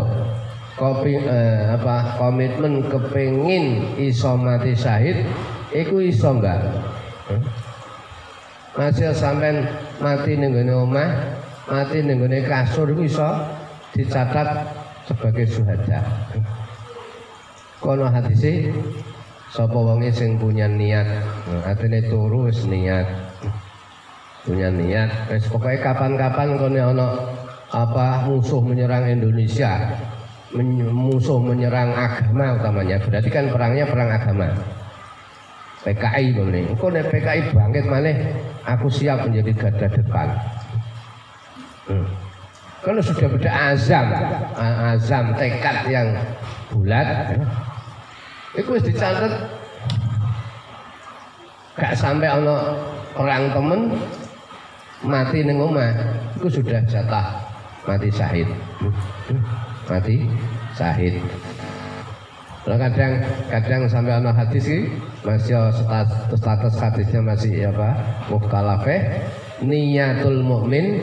kopi 0.79 1.19
eh, 1.19 1.75
apa 1.75 2.17
komitmen 2.17 2.87
kepengin 2.87 3.99
iso 3.99 4.39
mati 4.39 4.73
syahid 4.73 5.27
iku 5.75 5.99
iso 6.01 6.33
enggak 6.33 6.63
hmm? 7.29 7.43
masih 8.79 9.11
sampai 9.11 9.67
mati 9.99 10.39
ning 10.39 10.55
omah 10.71 11.35
mati 11.67 12.01
ning 12.01 12.23
kasur 12.47 12.87
iku 12.95 13.03
iso 13.05 13.29
dicatat 13.99 14.49
sebagai 15.09 15.49
syuhada. 15.49 16.01
Kono 17.81 18.11
hadise 18.11 18.69
sapa 19.49 19.75
wonge 19.75 20.13
sing 20.13 20.37
punya 20.37 20.69
niat, 20.69 21.09
atine 21.65 22.05
turu 22.05 22.53
wis 22.53 22.69
niat. 22.69 23.07
Punya 24.45 24.69
niat, 24.69 25.33
wis 25.33 25.49
pokoke 25.49 25.81
kapan-kapan 25.81 26.57
kene 26.61 26.81
ana 26.81 27.09
apa 27.73 28.29
musuh 28.29 28.61
menyerang 28.65 29.09
Indonesia, 29.09 29.77
musuh 30.93 31.39
menyerang 31.41 31.93
agama 31.93 32.57
utamanya. 32.57 32.97
Berarti 33.03 33.29
kan 33.29 33.53
perangnya 33.53 33.85
perang 33.85 34.11
agama. 34.13 34.49
PKI 35.85 36.35
ini. 36.35 36.61
Kok 36.75 36.91
nek 36.91 37.09
PKI 37.13 37.41
bangkit 37.55 37.85
mana? 37.87 38.13
Aku 38.77 38.91
siap 38.93 39.25
menjadi 39.25 39.53
garda 39.57 39.87
depan. 39.89 40.29
Hmm. 41.89 42.05
kalau 42.85 43.01
sudah 43.01 43.27
beda 43.33 43.51
azam 43.75 44.07
azam 44.93 45.25
tekad 45.35 45.89
yang 45.91 46.09
bulat 46.69 47.33
itu 48.55 48.69
harus 48.69 48.85
dicatat 48.85 49.33
gak 51.81 51.95
sampai 51.97 52.29
ono 52.29 52.77
orang 53.17 53.51
temen 53.57 53.81
mati 55.01 55.49
ning 55.49 55.59
omah 55.59 55.97
itu 56.37 56.61
sudah 56.61 56.81
jatah 56.85 57.41
mati 57.89 58.13
syahid 58.13 58.47
mati 59.89 60.29
syahid 60.77 61.19
kalau 62.69 62.77
kadang 62.85 63.13
kadang 63.49 63.81
sampai 63.89 64.21
ono 64.21 64.29
hadis 64.29 64.69
sih 64.69 64.93
masih 65.25 65.57
status, 65.73 66.37
status 66.37 66.75
hadisnya 66.77 67.21
masih 67.25 67.73
apa 67.73 67.97
mukhtalafeh 68.29 69.25
niatul 69.65 70.45
mukmin 70.45 71.01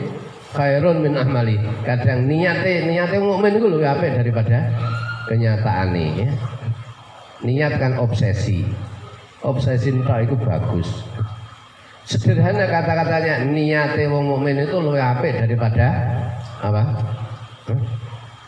khairun 0.54 1.02
min 1.04 1.18
ahmali. 1.18 1.58
Kadang 1.82 2.30
niatnya 2.30 2.86
niatnya 2.88 3.18
mukmin 3.18 3.58
itu 3.58 3.66
lebih 3.68 3.88
apa 3.88 4.06
daripada 4.14 4.58
kenyataan 5.26 5.88
nih. 5.92 6.10
Ya. 6.16 6.30
Niat 7.44 7.72
kan 7.82 7.92
obsesi. 8.00 8.64
Obsesi 9.44 9.90
itu 9.92 10.36
bagus. 10.38 10.88
Sederhana 12.06 12.70
kata-katanya 12.70 13.42
niatnya 13.50 14.06
mukmin 14.06 14.62
itu 14.62 14.76
lebih 14.78 15.02
apa 15.02 15.26
daripada 15.34 15.86
apa? 16.62 16.82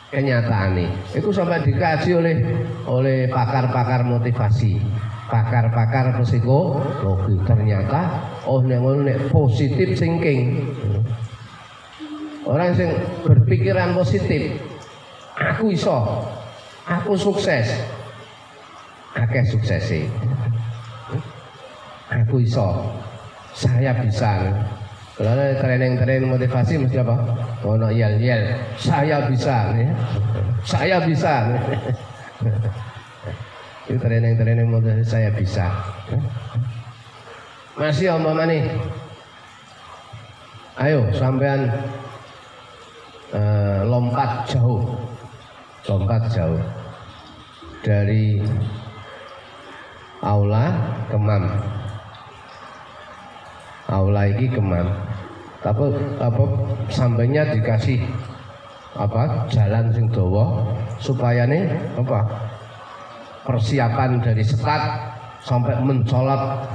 Kenyataan 0.08 0.76
nih. 0.76 0.90
Itu 1.16 1.28
sampai 1.32 1.64
dikaji 1.64 2.10
oleh 2.16 2.36
oleh 2.88 3.28
pakar-pakar 3.28 4.04
motivasi, 4.08 4.80
pakar-pakar 5.28 6.16
psikologi. 6.24 7.36
Ternyata 7.44 8.00
oh 8.48 8.64
nek 8.64 9.28
positif 9.28 9.96
thinking 9.96 10.64
Orang 12.48 12.72
yang 12.80 12.96
berpikiran 13.28 13.92
positif, 13.92 14.56
aku 15.36 15.68
iso, 15.68 16.24
aku 16.88 17.12
sukses. 17.12 17.68
Akeh 19.12 19.44
sukses 19.44 19.84
sih. 19.84 20.08
Aku 22.08 22.40
iso, 22.40 22.88
saya 23.52 23.92
bisa. 24.00 24.48
Kalau 25.18 25.34
ada 25.34 25.58
training-training 25.58 26.30
motivasi 26.30 26.78
mesti 26.78 27.02
apa? 27.02 27.18
Oh 27.66 27.74
no 27.74 27.90
yel 27.90 28.22
yel, 28.22 28.54
saya 28.78 29.26
bisa. 29.26 29.74
Ya. 29.74 29.90
Saya 30.62 30.96
bisa. 31.02 31.58
Itu 33.90 33.98
training-training 33.98 34.70
motivasi 34.70 35.02
saya 35.02 35.34
bisa. 35.34 35.66
Masih 37.74 38.14
om 38.14 38.30
nih. 38.46 38.62
Ayo 40.78 41.10
sampean 41.10 41.66
eh, 43.34 43.80
lompat 43.82 44.46
jauh 44.46 44.86
lompat 45.90 46.22
jauh 46.30 46.62
dari 47.82 48.38
aula 50.20 50.70
kemam 51.08 51.48
aula 53.88 54.28
ini 54.28 54.46
kemam 54.52 54.88
tapi 55.64 55.90
apa 56.22 56.44
sampainya 56.92 57.42
dikasih 57.50 57.98
apa 58.94 59.46
jalan 59.50 59.90
sing 59.90 60.06
dawa 60.12 60.64
supaya 61.02 61.44
nih 61.44 61.66
apa 61.98 62.24
persiapan 63.48 64.20
dari 64.20 64.44
setat 64.44 65.16
sampai 65.40 65.80
mencolot. 65.80 66.68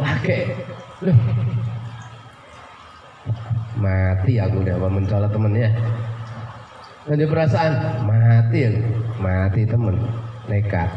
Lagi. 0.00 0.38
Mati 3.80 4.36
aku 4.36 4.60
udah 4.60 4.76
mau 4.76 4.92
mencolot 4.92 5.32
temennya 5.32 5.72
ada 7.08 7.24
perasaan 7.24 7.72
mati 8.04 8.60
mati 9.22 9.62
temen. 9.64 9.96
Nekat 10.50 10.90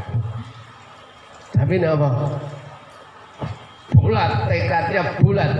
tapi 1.54 1.80
ini 1.80 1.88
apa? 1.88 2.10
Bulat 3.93 4.49
tekadnya 4.49 5.01
bulat. 5.22 5.51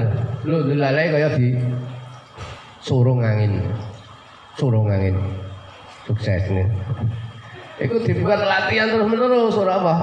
Lu 0.44 0.68
dilalai 0.68 1.08
kayak 1.14 1.39
di 1.39 1.56
surung 2.84 3.24
angin. 3.24 3.62
Surung 4.60 4.89
angin. 4.89 5.16
Sukses 6.04 6.44
nih. 6.52 6.68
Itu 7.80 8.02
dibuat 8.04 8.44
latihan 8.44 8.91
terus 8.91 9.08
menerus 9.08 9.56
surah 9.56 9.82
apa 9.82 9.94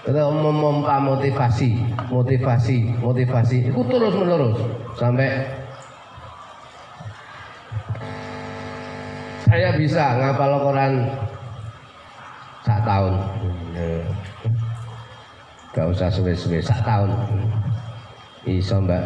kita 0.00 0.32
memompa 0.32 0.96
motivasi 0.96 1.76
motivasi 2.08 2.98
motivasi. 3.04 3.68
Itu 3.68 3.84
terus 3.84 4.14
menerus 4.16 4.56
sampai 4.96 5.28
saya 9.44 9.76
bisa 9.76 10.04
ngapal 10.16 10.62
Quran 10.64 10.92
sak 12.64 12.80
tahun 12.88 13.14
gak 15.70 15.86
usah 15.90 16.10
suwe-suwe 16.10 16.58
sak 16.58 16.82
tahun. 16.82 17.10
Iso 18.48 18.80
mbak. 18.80 19.04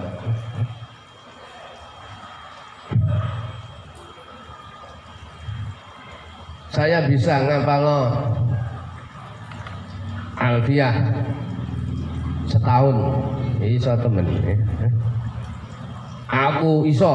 Saya 6.75 7.07
bisa 7.07 7.39
ngapal 7.45 7.87
Alfiah. 10.41 10.95
Setahun. 12.49 12.97
Iso 13.65 13.93
temen 14.01 14.27
aku 16.35 16.89
iso. 16.89 17.15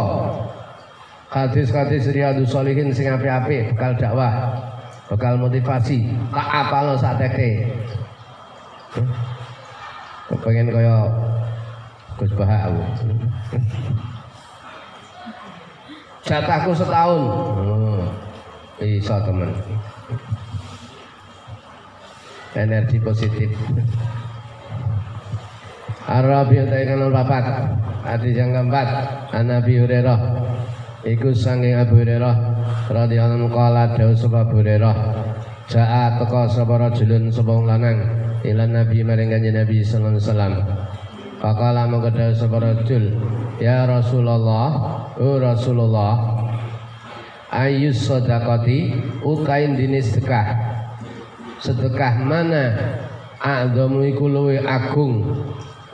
Hadis-hadis 1.29 2.09
riyadus 2.09 2.49
solihin 2.49 2.89
sing 2.89 3.05
api-api 3.05 3.69
bekal 3.77 3.93
dakwah 4.01 4.33
bekal 5.13 5.37
motivasi. 5.37 6.09
Tak 6.33 6.49
apa 6.49 6.77
lo 6.89 6.93
saat 6.97 7.21
teke 7.21 7.69
pengen 10.37 10.69
kaya 10.69 11.09
Gus 12.19 12.31
Baha 12.37 12.69
aku. 12.69 12.83
Jatahku 16.27 16.71
setahun. 16.77 17.21
Oh, 17.57 18.05
iso 18.83 19.15
temen 19.25 19.49
energi 22.53 22.97
positif. 23.01 23.49
Arabi 26.09 26.61
utawi 26.65 27.07
papat. 27.13 27.45
Hadis 28.03 28.33
yang 28.33 28.51
keempat 28.51 28.87
Anabi 29.31 29.79
Hurairah. 29.79 30.19
Iku 31.07 31.31
sanging 31.31 31.79
Abu 31.79 32.03
Hurairah 32.03 32.35
radhiyallahu 32.91 33.47
anhu 33.47 33.49
qala 33.53 33.95
dawu 33.95 34.11
sapa 34.17 34.43
Abu 34.43 34.59
Hurairah? 34.59 34.95
Ja'a 35.69 36.17
teka 36.19 36.49
sapa 36.51 36.75
rajulun 36.75 37.31
lanang 37.63 38.18
ila 38.45 38.63
Nabi 38.67 39.03
maring 39.03 39.29
kanjeng 39.31 39.55
Nabi 39.57 39.83
sallallahu 39.83 40.15
alaihi 40.15 40.27
wasallam. 40.27 40.53
Faqala 41.39 41.81
mongko 41.87 42.09
dawu 42.11 42.33
sapa 42.35 42.57
rajul, 42.59 43.03
"Ya 43.63 43.87
Rasulullah, 43.87 44.69
oh 45.15 45.39
Rasulullah, 45.39 46.15
ayus 47.51 48.03
sedekati 48.03 48.91
utain 49.23 49.79
dini 49.79 50.03
sedekah. 50.03 50.47
Sedekah 51.63 52.13
mana 52.23 52.75
a'dhamu 53.39 54.03
iku 54.11 54.27
luwe 54.27 54.59
agung. 54.59 55.23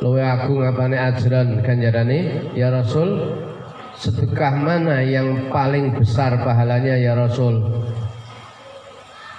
Luwe 0.01 0.21
agung 0.21 0.65
apane 0.65 0.97
ajran 0.97 1.61
ganjarane 1.61 2.51
ya 2.57 2.73
Rasul? 2.73 3.41
sedekah 3.95 4.53
mana 4.59 4.99
yang 4.99 5.47
paling 5.49 5.95
besar 5.95 6.35
pahalanya 6.43 6.99
ya 6.99 7.15
Rasul 7.15 7.63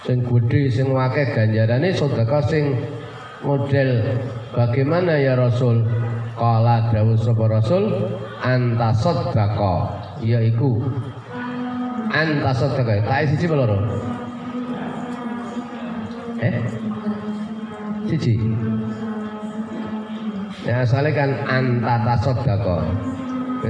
sing 0.06 0.22
gede 0.22 0.70
sing 0.70 0.86
wake 0.94 1.34
ganjarane 1.34 1.90
sedekah 1.90 2.42
sing 2.46 2.78
model. 3.42 3.90
Bagaimana 4.54 5.18
ya 5.18 5.34
Rasul? 5.34 5.82
Kala 6.36 6.92
dawuh 6.92 7.16
sapa 7.16 7.48
Rasul 7.48 7.90
anta 8.44 8.94
sedekah 8.94 9.98
yaiku 10.22 10.78
anta 12.14 12.52
sedekah 12.54 13.02
tak 13.02 13.34
siji 13.34 13.46
loro? 13.50 13.82
Eh? 16.38 16.54
Siji. 18.06 18.36
Ya 20.62 20.82
asalnya 20.82 21.10
kan 21.14 21.30
anta 21.46 21.94
tasoddaqo 22.04 22.76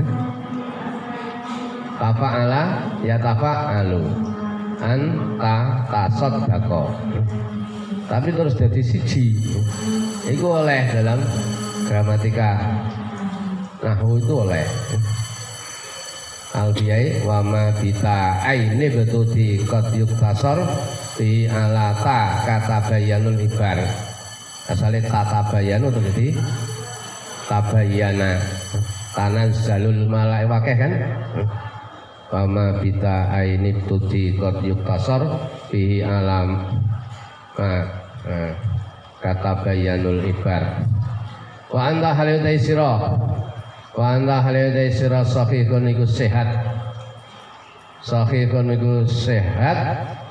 eh? 0.01 0.05
tafa'ala 1.97 2.63
ya 3.05 3.17
tafa'alu 3.21 4.36
anta 4.81 5.57
tasaddaqo 5.89 6.85
tapi 8.07 8.31
terus 8.31 8.55
jadi 8.55 8.81
siji. 8.87 9.35
Itu 10.31 10.47
oleh 10.47 10.87
dalam 10.95 11.19
gramatika. 11.91 12.55
Nahu 13.83 14.23
itu 14.23 14.35
oleh. 14.47 14.67
Albiyai 16.57 17.21
wa 17.27 17.45
ma 17.45 17.69
bita 17.77 18.41
aini 18.47 18.89
di 19.35 19.61
qad 19.69 19.93
yuktasar 19.93 20.57
di 21.19 21.45
alata 21.51 22.47
kata 22.47 22.79
bayanul 22.89 23.37
ibar. 23.37 23.77
Asalnya 24.67 25.05
tata 25.05 25.53
bayanu 25.53 25.93
itu 25.93 26.01
jadi 26.11 26.27
tabayana. 27.51 28.33
Tanazzalul 29.13 30.09
malaik 30.09 30.49
wakeh 30.49 30.77
kan 30.77 30.93
Fama 32.27 32.83
bita 32.83 33.31
aini 33.31 33.71
tudi 33.87 34.35
kot 34.35 34.59
yuktasar 34.59 35.23
fihi 35.71 36.03
alam. 36.03 36.59
Nah, 37.55 37.87
nah, 38.27 38.53
kata 39.23 39.63
bayanul 39.63 40.19
ibar. 40.27 40.83
Wa 41.71 41.95
anta 41.95 42.11
halidai 42.19 42.59
sira 42.59 42.99
wa 43.95 44.05
anta 44.11 44.43
halidai 44.43 44.91
sira 44.91 45.23
sahihun 45.23 45.87
iku 45.95 46.03
sehat. 46.03 46.51
Sahihun 48.03 48.75
iku 48.75 49.07
sehat 49.07 49.79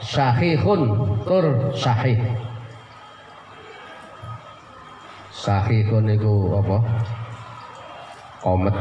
sahihun 0.03 0.81
tur 1.23 1.71
sahih. 1.71 2.19
Sahihun 5.31 6.11
iku 6.11 6.59
apa? 6.59 6.77
Komet 8.43 8.75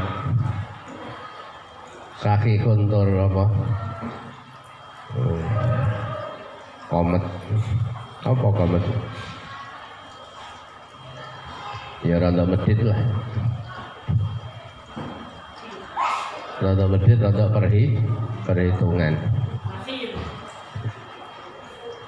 sahihun 2.24 2.88
tur 2.88 3.04
apa? 3.04 3.44
Komet. 6.88 7.24
Apa 8.24 8.46
komet? 8.48 8.84
Ya 12.00 12.16
rada 12.16 12.48
medit 12.48 12.80
lah. 12.80 13.00
Rada 16.64 16.84
medit 16.88 17.20
rada 17.20 17.46
perhi 17.52 18.00
perhitungan. 18.48 19.14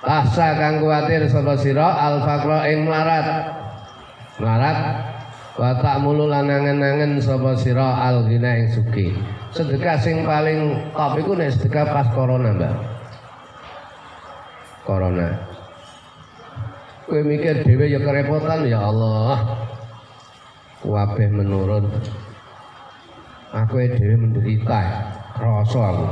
Asa 0.00 0.48
kang 0.56 0.80
kuatir 0.80 1.28
sapa 1.28 1.60
sira? 1.60 1.92
Al 1.92 2.24
faqra 2.24 2.64
ing 2.72 2.88
melarat. 2.88 3.52
Melarat 4.40 4.78
wa 5.60 5.76
ta'mulu 5.76 6.24
lanangan-angan 6.30 7.20
sapa 7.20 7.52
sira? 7.58 8.00
Al 8.00 8.24
ghina 8.24 8.64
ing 8.64 8.72
sugih 8.72 9.12
sedekah 9.56 9.96
sing 9.96 10.28
paling 10.28 10.92
top 10.92 11.16
iku 11.16 11.32
nek 11.32 11.56
sedekah 11.56 11.88
pas 11.88 12.06
corona 12.12 12.52
mbak. 12.52 12.74
Corona. 14.84 15.28
Kowe 17.08 17.22
mikir 17.24 17.64
dhewe 17.64 17.88
ya 17.88 17.98
kerepotan 18.02 18.68
ya 18.68 18.84
Allah. 18.84 19.56
Wabeh 20.84 21.32
menurun. 21.32 21.88
Aku 23.56 23.80
dhewe 23.80 24.14
menderita 24.20 24.80
rasa 25.40 25.80
aku. 25.80 26.06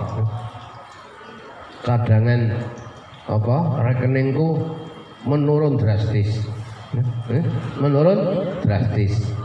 Cadangan 1.85 2.41
apa? 3.29 3.57
Rekeningku 3.93 4.57
menurun 5.29 5.77
drastis. 5.77 6.49
Menurun 7.77 8.49
drastis 8.65 9.44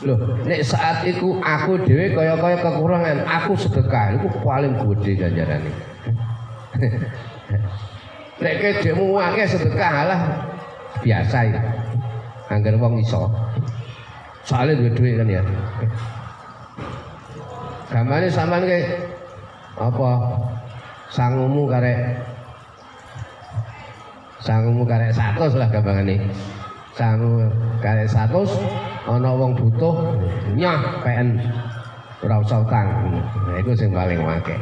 Loh, 0.00 0.16
nek 0.48 0.64
saat 0.64 1.04
itu 1.04 1.36
aku 1.44 1.76
dhewe 1.84 2.16
kaya-kaya 2.16 2.56
kekurangan, 2.64 3.20
aku 3.28 3.52
sedekah 3.52 4.16
iku 4.16 4.28
paling 4.40 4.72
gede 4.80 5.12
ganjarane. 5.20 5.72
nek 8.40 8.54
kedekmu 8.64 9.20
akeh 9.20 9.44
sedekah 9.44 9.94
lah 10.08 10.20
biasa 11.04 11.38
iki. 11.52 11.60
Angger 12.48 12.80
wong 12.80 13.04
iso. 13.04 13.28
Soalnya 14.48 14.80
duwe 14.80 14.90
duit 14.96 15.14
kan 15.20 15.28
ya. 15.28 15.42
Gamane 17.92 18.32
sampean 18.32 18.64
ke 18.64 18.80
apa 19.76 20.10
sangumu 21.12 21.68
karek 21.68 22.24
sangumu 24.40 24.82
karek 24.88 25.12
satu 25.12 25.60
lah 25.60 25.68
gampangane. 25.68 26.24
Sangu 26.96 27.52
karek 27.84 28.08
satu 28.08 28.48
ana 29.08 29.32
wong 29.32 29.56
butuh 29.56 30.12
nyah 30.56 30.80
PN 31.00 31.40
ora 32.20 32.36
usah 32.44 32.60
utang. 32.60 32.88
Nah, 33.48 33.56
iku 33.60 33.72
sing 33.72 33.96
paling 33.96 34.20
akeh. 34.20 34.60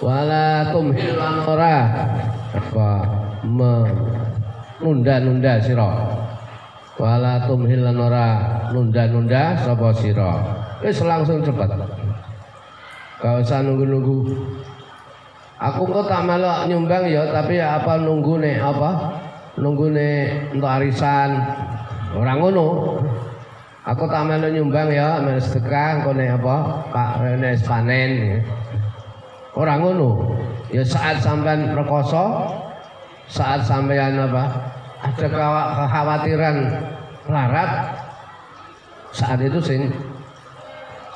Wala 0.00 0.72
tumhil 0.72 1.20
ora 1.20 1.76
apa 2.56 2.88
menunda-nunda 3.44 5.60
sira. 5.60 5.92
Wala 6.98 7.46
tumhil 7.46 7.84
ora 7.84 8.28
nunda-nunda 8.72 9.60
sapa 9.60 9.92
sira. 9.94 10.40
Wis 10.80 11.04
langsung 11.04 11.44
cepet. 11.44 11.68
Gak 13.20 13.44
usah 13.44 13.60
nunggu-nunggu. 13.60 14.32
Aku 15.60 15.84
kok 15.84 16.08
tak 16.08 16.24
malah 16.24 16.64
nyumbang 16.64 17.04
ya, 17.04 17.28
tapi 17.28 17.60
ya 17.60 17.76
apa 17.76 18.00
nunggu 18.00 18.40
nih 18.40 18.56
apa? 18.56 19.12
Nunggu 19.60 19.92
nih 19.92 20.50
untuk 20.56 20.66
arisan. 20.66 21.36
Orang 22.16 22.42
ngono. 22.42 22.68
Aku 23.80 24.04
tak 24.12 24.28
melu 24.28 24.52
nyumbang 24.52 24.92
ya 24.92 25.24
melu 25.24 25.40
sedekah 25.40 26.04
engko 26.04 26.12
apa 26.12 26.56
Pak 26.92 27.10
Rene 27.22 27.56
panen. 27.64 28.42
Orang 29.54 29.78
ngono. 29.84 30.10
Ya 30.72 30.82
saat 30.82 31.20
sampean 31.20 31.76
rekoso 31.76 32.50
saat 33.30 33.62
sampean 33.62 34.18
apa 34.18 34.74
ada 35.00 35.26
kekhawatiran 35.26 36.56
larat 37.30 37.70
saat 39.10 39.38
itu 39.42 39.58
sing 39.62 39.90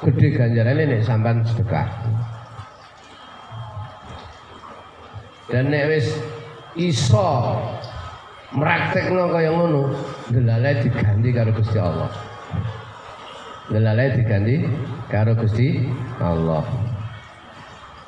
gede 0.02 0.34
ganjaran 0.34 0.78
ini 0.78 0.98
sampean 1.02 1.42
sedekah. 1.46 1.86
Dan 5.52 5.70
nek 5.70 5.86
wis 5.92 6.08
iso 6.74 7.60
praktekno 8.54 9.34
kaya 9.34 9.50
ngono. 9.50 9.90
Delale 10.30 10.80
diganti 10.80 11.28
karo 11.34 11.50
Gusti 11.52 11.78
Allah. 11.78 12.10
Delale 13.68 14.04
diganti 14.14 14.56
karo 15.10 15.32
Gusti 15.34 15.82
Allah. 16.22 16.64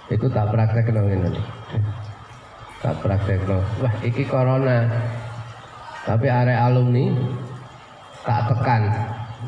Itu 0.07 0.31
tak 0.31 0.55
praktekno 0.55 1.01
ngene. 1.03 1.31
Tak 2.81 2.95
praktekno. 3.03 3.59
Wah 3.83 3.95
iki 4.07 4.23
corona. 4.25 4.87
Tapi 6.07 6.31
area 6.31 6.71
alumni 6.71 7.11
tak 8.23 8.55
tekan. 8.55 8.83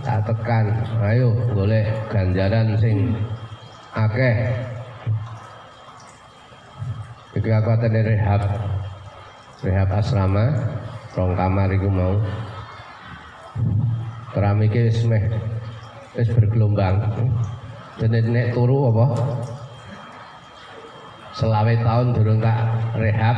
Tak 0.03 0.21
tekan. 0.27 0.65
Ayo 1.07 1.31
boleh 1.55 1.87
ganjaran 2.11 2.75
sing 2.83 3.15
akeh. 3.95 4.37
Iki 7.39 7.51
aku 7.55 7.69
atene 7.71 8.03
rehab 8.03 8.43
rehab 9.63 9.91
asrama 9.91 10.55
rong 11.19 11.35
kamar 11.35 11.69
iku 11.75 11.91
mau. 11.91 12.15
Keramike 14.31 14.87
wis 14.87 15.03
meh 15.09 15.25
wis 16.15 16.31
bergelombang. 16.31 17.03
Dene 17.99 18.23
nek 18.23 18.55
turu 18.55 18.95
apa? 18.95 19.07
Selawe 21.35 21.75
tahun 21.83 22.07
durung 22.15 22.39
tak 22.39 22.59
rehab. 22.95 23.37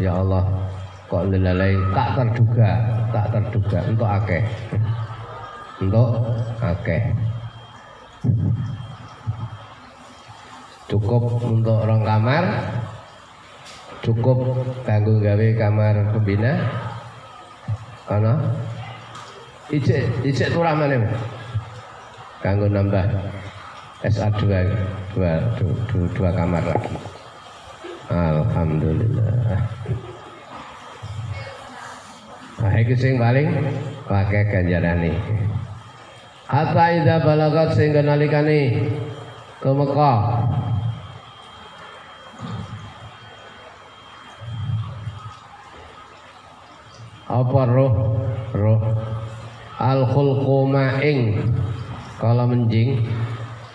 Ya 0.00 0.16
Allah 0.16 0.48
kok 1.12 1.28
lelalai 1.28 1.76
tak 1.92 2.08
terduga 2.16 2.70
tak 3.12 3.26
terduga. 3.36 3.78
Untuk 3.84 4.08
akeh. 4.08 4.44
Untuk 5.84 6.08
akeh. 6.64 7.02
Cukup 10.88 11.22
untuk 11.44 11.86
orang 11.86 12.02
kamar 12.02 12.44
cukup 14.00 14.38
kanggo 14.88 15.20
gawe 15.20 15.46
kamar 15.56 15.94
pembina. 16.16 16.52
Ana? 18.10 18.34
Ijek 19.70 20.26
ijek 20.26 20.50
turah 20.50 20.74
mana 20.74 20.98
kanggo 22.42 22.66
nambah 22.66 23.06
SA2 24.00 24.42
dua, 25.12 25.32
dua, 25.60 25.72
dua, 25.92 26.04
dua 26.16 26.30
kamar 26.32 26.64
lagi. 26.64 26.96
Alhamdulillah. 28.10 29.62
Nah, 32.60 32.74
itu 32.76 32.92
sing 32.98 33.16
paling 33.16 33.48
pakai 34.04 34.42
ganjaran 34.50 35.00
ini. 35.06 35.14
Hatta 36.50 36.84
idza 36.92 37.22
balagat 37.22 37.78
sehingga 37.78 38.02
nalikane 38.02 38.90
ke 39.62 39.70
Mekah 39.70 40.18
apa 47.30 47.60
roh? 47.70 47.92
Roh. 48.50 48.80
Al 49.78 50.02
khulqu 50.10 50.66
ma'ing. 50.66 51.38
Kalau 52.18 52.50
menjing. 52.50 53.06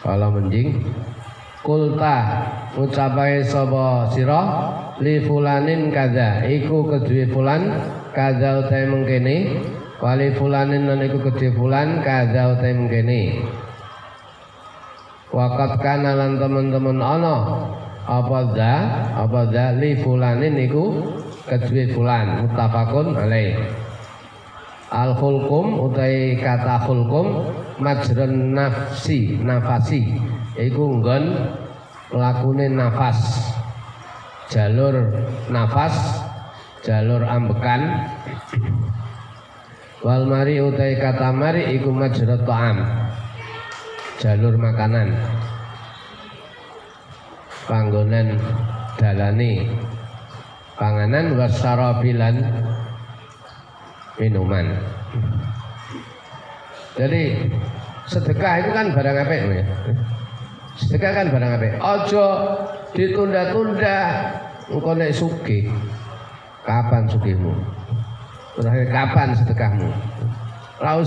Kalau 0.03 0.29
menjing. 0.35 0.83
Kulta. 1.63 2.17
Ucapai 2.75 3.39
sapa 3.47 4.11
sira? 4.11 4.41
Li 4.99 5.23
fulanin 5.23 5.87
kada 5.89 6.43
iku 6.43 6.83
kedue 6.83 7.31
fulan. 7.31 7.71
Kada 8.11 8.67
utahe 8.67 8.91
mengkene. 8.91 9.63
Wali 10.03 10.35
fulanin 10.35 10.91
lan 10.91 10.99
iku 11.07 11.23
kedue 11.23 11.55
fulan. 11.55 12.03
Kada 12.03 12.59
utahe 12.59 12.75
mengkene. 12.75 13.39
Wakat 15.31 15.79
kana 15.79 16.11
teman-teman 16.37 16.99
ana. 16.99 17.35
Apa 18.05 18.53
za 18.53 18.73
apa 19.25 19.49
za 19.49 19.73
li 19.81 19.97
fulanin 19.97 20.53
iku 20.61 20.93
kedue 21.45 21.93
fulan 21.93 22.45
muttafaqun 22.45 23.13
alaih. 23.13 23.57
Al 24.89 25.17
khulqum 25.17 25.81
utai 25.81 26.37
kata 26.37 26.85
khulqum 26.85 27.49
majran 27.81 28.53
nafsi 28.53 29.37
nafasi. 29.41 30.17
Iku 30.57 31.01
nggon 31.01 31.23
lakune 32.13 32.69
nafas. 32.69 33.19
Jalur 34.49 34.93
nafas 35.49 35.95
jalur 36.85 37.25
ambekan. 37.25 37.81
Wal 40.05 40.29
mari 40.29 40.61
utai 40.61 41.01
kata 41.01 41.33
mari 41.33 41.81
iku 41.81 41.89
majrat 41.89 42.45
ta'am. 42.45 42.77
Jalur 44.21 44.53
makanan. 44.53 45.17
Panggonan 47.65 48.37
dalani 49.01 49.65
panganan 50.76 51.39
wasarabilan 51.39 52.36
minuman. 54.19 54.80
Jadi 56.95 57.51
sedekah 58.07 58.53
itu 58.63 58.71
kan 58.71 58.95
barang 58.95 59.17
apa 59.19 59.34
ya? 59.34 59.65
Sedekah 60.80 61.11
kan 61.11 61.28
barang 61.32 61.51
apa 61.59 61.65
ojo 61.80 62.26
ditunda-tunda 62.95 63.97
engkau 64.71 64.95
nek 64.95 65.11
suki 65.11 65.67
kapan 66.63 67.03
sukimu 67.11 67.51
terakhir 68.55 68.88
kapan 68.91 69.28
sedekahmu? 69.36 69.89
Ora 70.80 70.99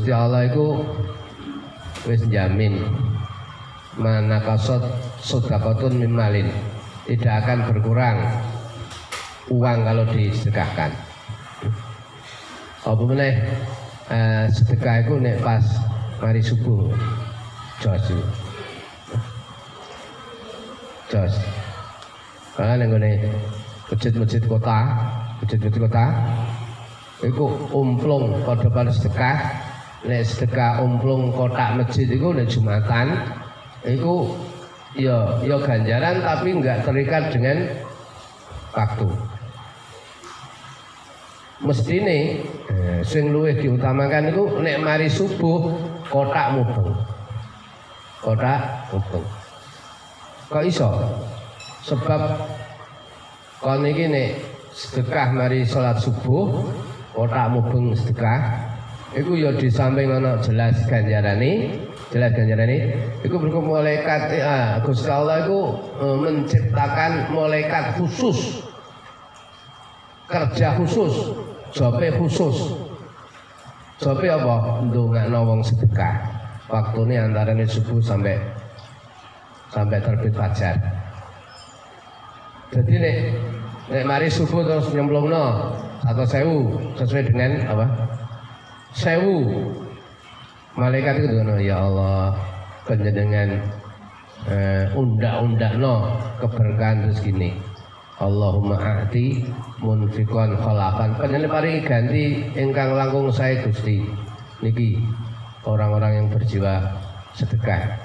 Gusti 0.00 0.16
Allah 0.16 0.48
itu 0.48 0.80
wis 2.08 2.24
jamin. 2.32 2.88
Mana 4.00 4.40
kasot 4.40 4.80
sodakotun 5.20 6.00
mimalin 6.00 6.48
tidak 7.04 7.44
akan 7.44 7.68
berkurang 7.68 8.16
uang 9.52 9.84
kalau 9.84 10.08
disedekahkan. 10.08 10.96
Apa 12.88 13.02
meneh? 13.04 13.44
Eh, 14.08 14.48
sedekah 14.48 15.04
itu 15.04 15.20
nek 15.20 15.36
pas 15.44 15.68
mari 16.16 16.40
subuh. 16.40 16.88
Jos 17.84 18.08
jos. 21.12 21.34
Nek 22.56 22.88
ngene 22.88 23.36
masjid-masjid 23.92 24.40
kota 24.48 24.96
masjid-masjid 25.44 25.76
kota 25.76 26.04
itu 27.20 27.44
umplung 27.76 28.32
pada 28.48 28.64
pada 28.72 28.88
sedekah 28.88 29.68
nek 30.00 30.24
sedekah 30.24 30.80
umplung 30.80 31.28
kotak 31.36 31.76
masjid 31.76 32.08
itu 32.08 32.32
nek 32.32 32.48
jumatan 32.48 33.20
itu 33.84 34.32
ya 34.96 35.36
ya 35.44 35.56
ganjaran 35.60 36.24
tapi 36.24 36.48
enggak 36.56 36.82
terikat 36.88 37.28
dengan 37.32 37.56
waktu. 38.72 39.08
Mesti 41.60 41.94
nih 42.00 42.24
eh, 42.72 43.00
sing 43.04 43.28
luwih 43.36 43.52
diutamakan 43.60 44.32
itu 44.32 44.44
nek 44.64 44.80
mari 44.80 45.08
subuh 45.12 45.68
kotak 46.08 46.56
mubeng. 46.56 46.96
Kotak 48.24 48.88
mubeng. 48.88 49.24
Kok 50.48 50.64
iso? 50.64 50.88
Sebab 51.84 52.40
kon 53.60 53.84
iki 53.84 54.08
nek 54.08 54.30
sedekah 54.72 55.36
mari 55.36 55.68
salat 55.68 56.00
subuh 56.00 56.64
kotak 57.12 57.52
mubeng 57.52 57.92
sedekah 57.92 58.69
Iku 59.10 59.34
ya 59.34 59.50
di 59.58 59.66
samping 59.66 60.06
ana 60.06 60.38
jelas 60.38 60.86
ganjarane, 60.86 61.82
jelas 62.14 62.30
ganjarane. 62.30 62.94
Iku 63.26 63.42
berku 63.42 63.58
malaikat 63.58 64.38
ah, 64.38 64.78
Gusti 64.86 65.10
Allah 65.10 65.42
iku 65.50 65.74
eh, 65.98 66.16
menciptakan 66.22 67.34
malaikat 67.34 67.98
khusus. 67.98 68.62
Kerja 70.30 70.78
khusus, 70.78 71.34
jobe 71.74 72.14
khusus. 72.14 72.78
Jobe 73.98 74.30
apa? 74.30 74.78
Ndongakno 74.86 75.38
wong 75.42 75.60
sedekah. 75.66 76.14
Waktune 76.70 77.18
antarane 77.18 77.66
subuh 77.66 77.98
sampai 77.98 78.38
sampai 79.74 79.98
terbit 79.98 80.30
fajar. 80.30 80.78
Jadi 82.70 82.94
nek 82.94 83.16
nek 83.90 84.06
mari 84.06 84.30
subuh 84.30 84.62
terus 84.62 84.94
nyemplungno 84.94 85.74
atau 86.06 86.22
sewu 86.22 86.78
sesuai 86.94 87.26
dengan 87.26 87.58
apa? 87.66 87.86
Sewu. 88.94 89.70
Malaikat 90.78 91.20
itu 91.20 91.28
ngono 91.34 91.54
ya 91.58 91.76
Allah 91.82 92.34
panjenengan 92.86 93.58
eh, 94.48 94.86
undak-undak 94.94 95.72
no 95.76 96.14
keberkahan 96.38 97.10
rezeki 97.10 97.52
Allahumma 98.20 98.76
a'ti 98.76 99.48
munfikon 99.80 100.52
khalafan. 100.60 101.16
Panjenengan 101.16 101.56
paringi 101.56 101.80
ganti 101.88 102.24
ingkang 102.52 102.92
langkung 102.92 103.32
saya 103.32 103.64
Gusti. 103.64 104.04
Niki 104.60 105.00
orang-orang 105.64 106.12
yang 106.20 106.26
berjiwa 106.28 107.00
sedekah. 107.32 107.96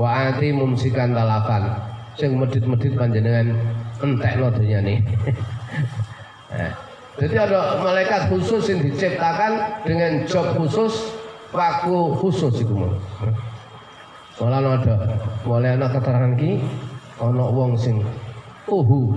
Wa 0.00 0.32
ati 0.32 0.48
mumsikan 0.48 1.12
talafan. 1.12 1.76
Sing 2.16 2.40
medit-medit 2.40 2.96
panjenengan 2.96 3.52
entekno 4.00 4.48
dunyane 4.54 5.02
eh. 6.54 6.72
Jadi 7.14 7.36
ada 7.38 7.78
malaikat 7.78 8.26
khusus 8.26 8.66
yang 8.74 8.82
diciptakan 8.82 9.86
dengan 9.86 10.26
job 10.26 10.50
khusus, 10.58 11.14
waktu 11.54 11.94
khusus 12.18 12.58
itu 12.58 12.74
mau. 12.74 12.90
Soalnya 14.34 14.82
ada, 14.82 14.94
mulai 15.46 15.78
anak 15.78 15.94
keterangan 15.94 16.34
ki, 16.34 16.58
ana 17.22 17.46
wong 17.54 17.78
sing 17.78 18.02
uhu 18.66 19.14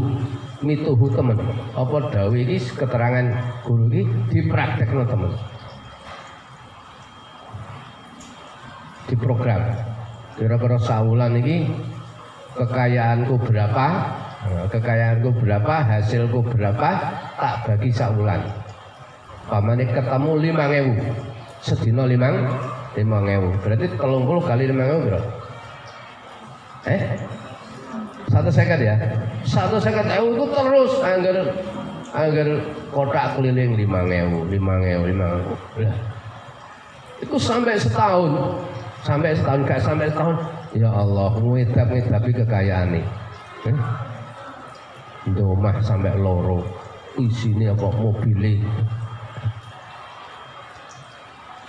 mituhu 0.62 1.10
temen. 1.10 1.42
Apa 1.74 2.14
dawe 2.14 2.38
iki 2.38 2.62
keterangan 2.78 3.34
guru 3.66 3.90
iki 3.90 4.04
dipraktekno 4.30 5.04
temen. 5.10 5.34
Diprogram. 9.10 9.74
Kira-kira 10.38 10.78
saulan 10.78 11.34
iki 11.42 11.66
kekayaanku 12.54 13.42
berapa, 13.42 13.88
kekayaanku 14.46 15.34
berapa, 15.42 15.76
hasilku 15.84 16.46
berapa, 16.54 16.90
tak 17.38 17.56
bagi 17.66 17.90
sakulan. 17.90 18.42
Pamane 19.48 19.88
ketemu 19.88 20.32
lima 20.44 20.64
ngewu, 20.68 20.94
sedino 21.64 22.04
limang 22.04 22.36
lima 23.00 23.18
ngewu. 23.24 23.50
Berarti 23.64 23.86
telung 23.96 24.28
puluh 24.28 24.44
kali 24.44 24.68
lima 24.68 24.84
ngewu 24.84 25.02
berapa? 25.08 25.30
Eh? 26.88 27.02
Satu 28.28 28.52
sekat 28.52 28.80
ya? 28.84 28.96
Satu 29.48 29.80
sekat 29.80 30.04
ewu 30.20 30.36
itu 30.36 30.46
terus 30.52 30.92
anggar 31.00 31.38
anggar 32.12 32.48
kotak 32.92 33.40
keliling 33.40 33.80
lima 33.80 34.04
ngewu, 34.04 34.52
lima 34.52 34.74
ngewu, 34.84 35.04
lima 35.08 35.26
ngewu. 35.32 35.54
Itu 37.24 37.36
sampai 37.40 37.80
setahun, 37.80 38.32
sampai 39.02 39.32
setahun 39.32 39.62
gak 39.64 39.82
sampai 39.82 40.12
setahun. 40.12 40.38
Ya 40.76 40.92
Allah, 40.92 41.32
ngedap 41.40 41.88
ngedapi 41.90 42.32
kekayaan 42.44 43.00
nih. 43.00 43.06
Eh? 43.72 43.78
Domah 45.34 45.82
sampai 45.84 46.16
loro. 46.16 46.62
Isinya 47.18 47.74
apa 47.74 47.90
mobilnya 47.98 48.62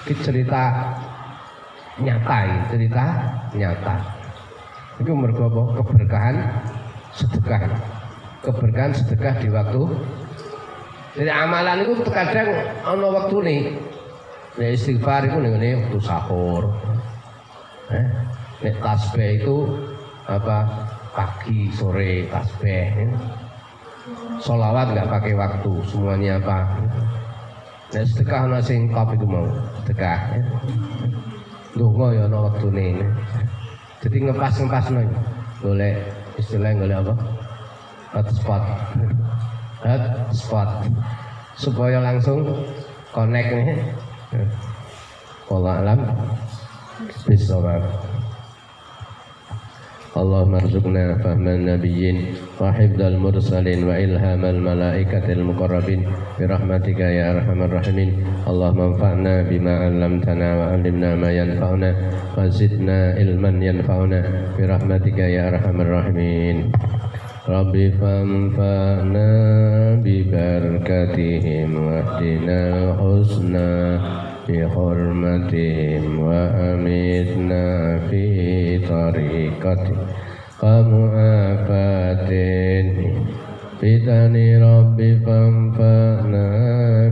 ini 0.08 0.14
cerita 0.24 0.62
nyata 2.00 2.36
ini 2.48 2.58
cerita 2.72 3.04
nyata. 3.52 3.96
Itu 5.00 5.12
mergo 5.12 5.52
apa? 5.52 5.62
Keberkahan 5.82 6.36
sedekah. 7.12 7.60
Keberkahan 8.40 8.92
sedekah 8.96 9.34
di 9.42 9.48
waktu. 9.52 9.82
Jadi 11.18 11.30
amalan 11.32 11.82
itu 11.82 11.92
terkadang 12.06 12.48
ada 12.86 13.08
waktu 13.10 13.36
nih 13.42 13.60
ya 14.58 14.68
istighfar 14.70 15.26
itu 15.26 15.38
nih 15.38 15.74
waktu 15.76 15.98
sahur. 16.00 16.72
Eh, 17.92 18.06
nek 18.64 18.76
tasbih 18.80 19.42
itu 19.42 19.56
apa? 20.28 20.88
Pagi 21.12 21.72
sore 21.74 22.30
tasbih. 22.30 22.86
eh. 22.94 23.12
Solawat 24.38 24.94
nggak 24.94 25.10
pakai 25.10 25.34
waktu, 25.34 25.72
semuanya 25.90 26.38
apa? 26.38 26.58
Nah, 27.88 28.04
sedekah 28.04 28.46
ana 28.46 28.60
top 28.62 29.08
itu 29.16 29.26
mau, 29.26 29.48
sedekah. 29.82 30.20
Ya. 30.36 30.42
Donga 31.74 32.06
ya 32.14 32.22
ana 32.28 32.38
waktune. 32.46 33.00
Jadi 33.98 34.16
ngepas-ngepas 34.28 34.84
nih. 34.94 35.08
Boleh 35.58 35.94
istilah 36.38 36.70
boleh 36.76 36.96
apa? 37.02 37.14
Hotspot. 38.14 38.62
Hotspot. 39.82 40.68
Supaya 41.58 41.98
langsung 41.98 42.46
connect 43.10 43.50
nih. 43.50 43.78
Allah 45.50 45.74
alam. 45.82 46.00
Bismillah. 47.26 48.07
اللهم 50.17 50.55
ارزقنا 50.55 51.05
فهم 51.25 51.47
النبيين 51.47 52.17
وحفظ 52.61 53.01
المرسلين 53.01 53.83
وإلهام 53.83 54.45
الملائكة 54.45 55.25
المقربين 55.31 56.01
برحمتك 56.39 56.99
يا 56.99 57.31
أرحم 57.33 57.59
الراحمين 57.63 58.09
اللهم 58.47 58.81
انفعنا 58.81 59.41
بما 59.49 59.73
علمتنا 59.79 60.47
وعلمنا 60.57 61.15
ما 61.15 61.29
ينفعنا 61.31 61.89
وزدنا 62.37 62.99
علما 63.17 63.51
ينفعنا 63.65 64.19
برحمتك 64.59 65.17
يا 65.17 65.49
أرحم 65.49 65.81
الراحمين 65.81 66.71
رب 67.49 67.75
فانفعنا 68.01 69.29
ببركتهم 70.05 71.69
واهدنا 71.85 72.59
الحسنى 72.77 73.73
بحرمتهم 74.48 76.18
وأمتنا 76.18 77.98
في 78.10 78.78
طريقتهم 78.78 79.96
كمؤافات 80.60 82.30
فتن 83.80 84.34
رب 84.62 84.98
فانفعنا 85.26 86.48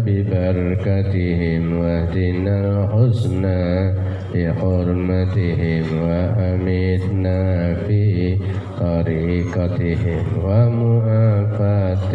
ببركتهم 0.07 1.79
واهدنا 1.79 2.57
الحسنى 2.65 3.95
بحرمتهم 4.35 5.85
وأمتنا 6.03 7.41
في 7.75 8.37
طريقتهم 8.81 10.25
ومؤافات 10.45 12.15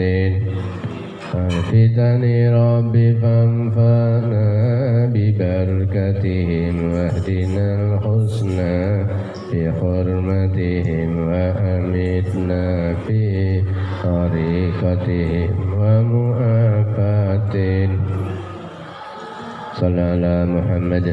فتن 1.31 2.23
رب 2.53 2.95
فانفعنا 3.21 4.47
ببركتهم 5.13 6.75
واهدنا 6.93 7.67
الحسنى 7.75 9.05
بحرمتهم 9.53 11.09
وأمتنا 11.27 12.95
في 13.07 13.23
طريقتهم 14.03 15.55
ومؤافات 15.79 17.55
صلى 19.79 20.01
على 20.01 20.45
محمد. 20.45 21.07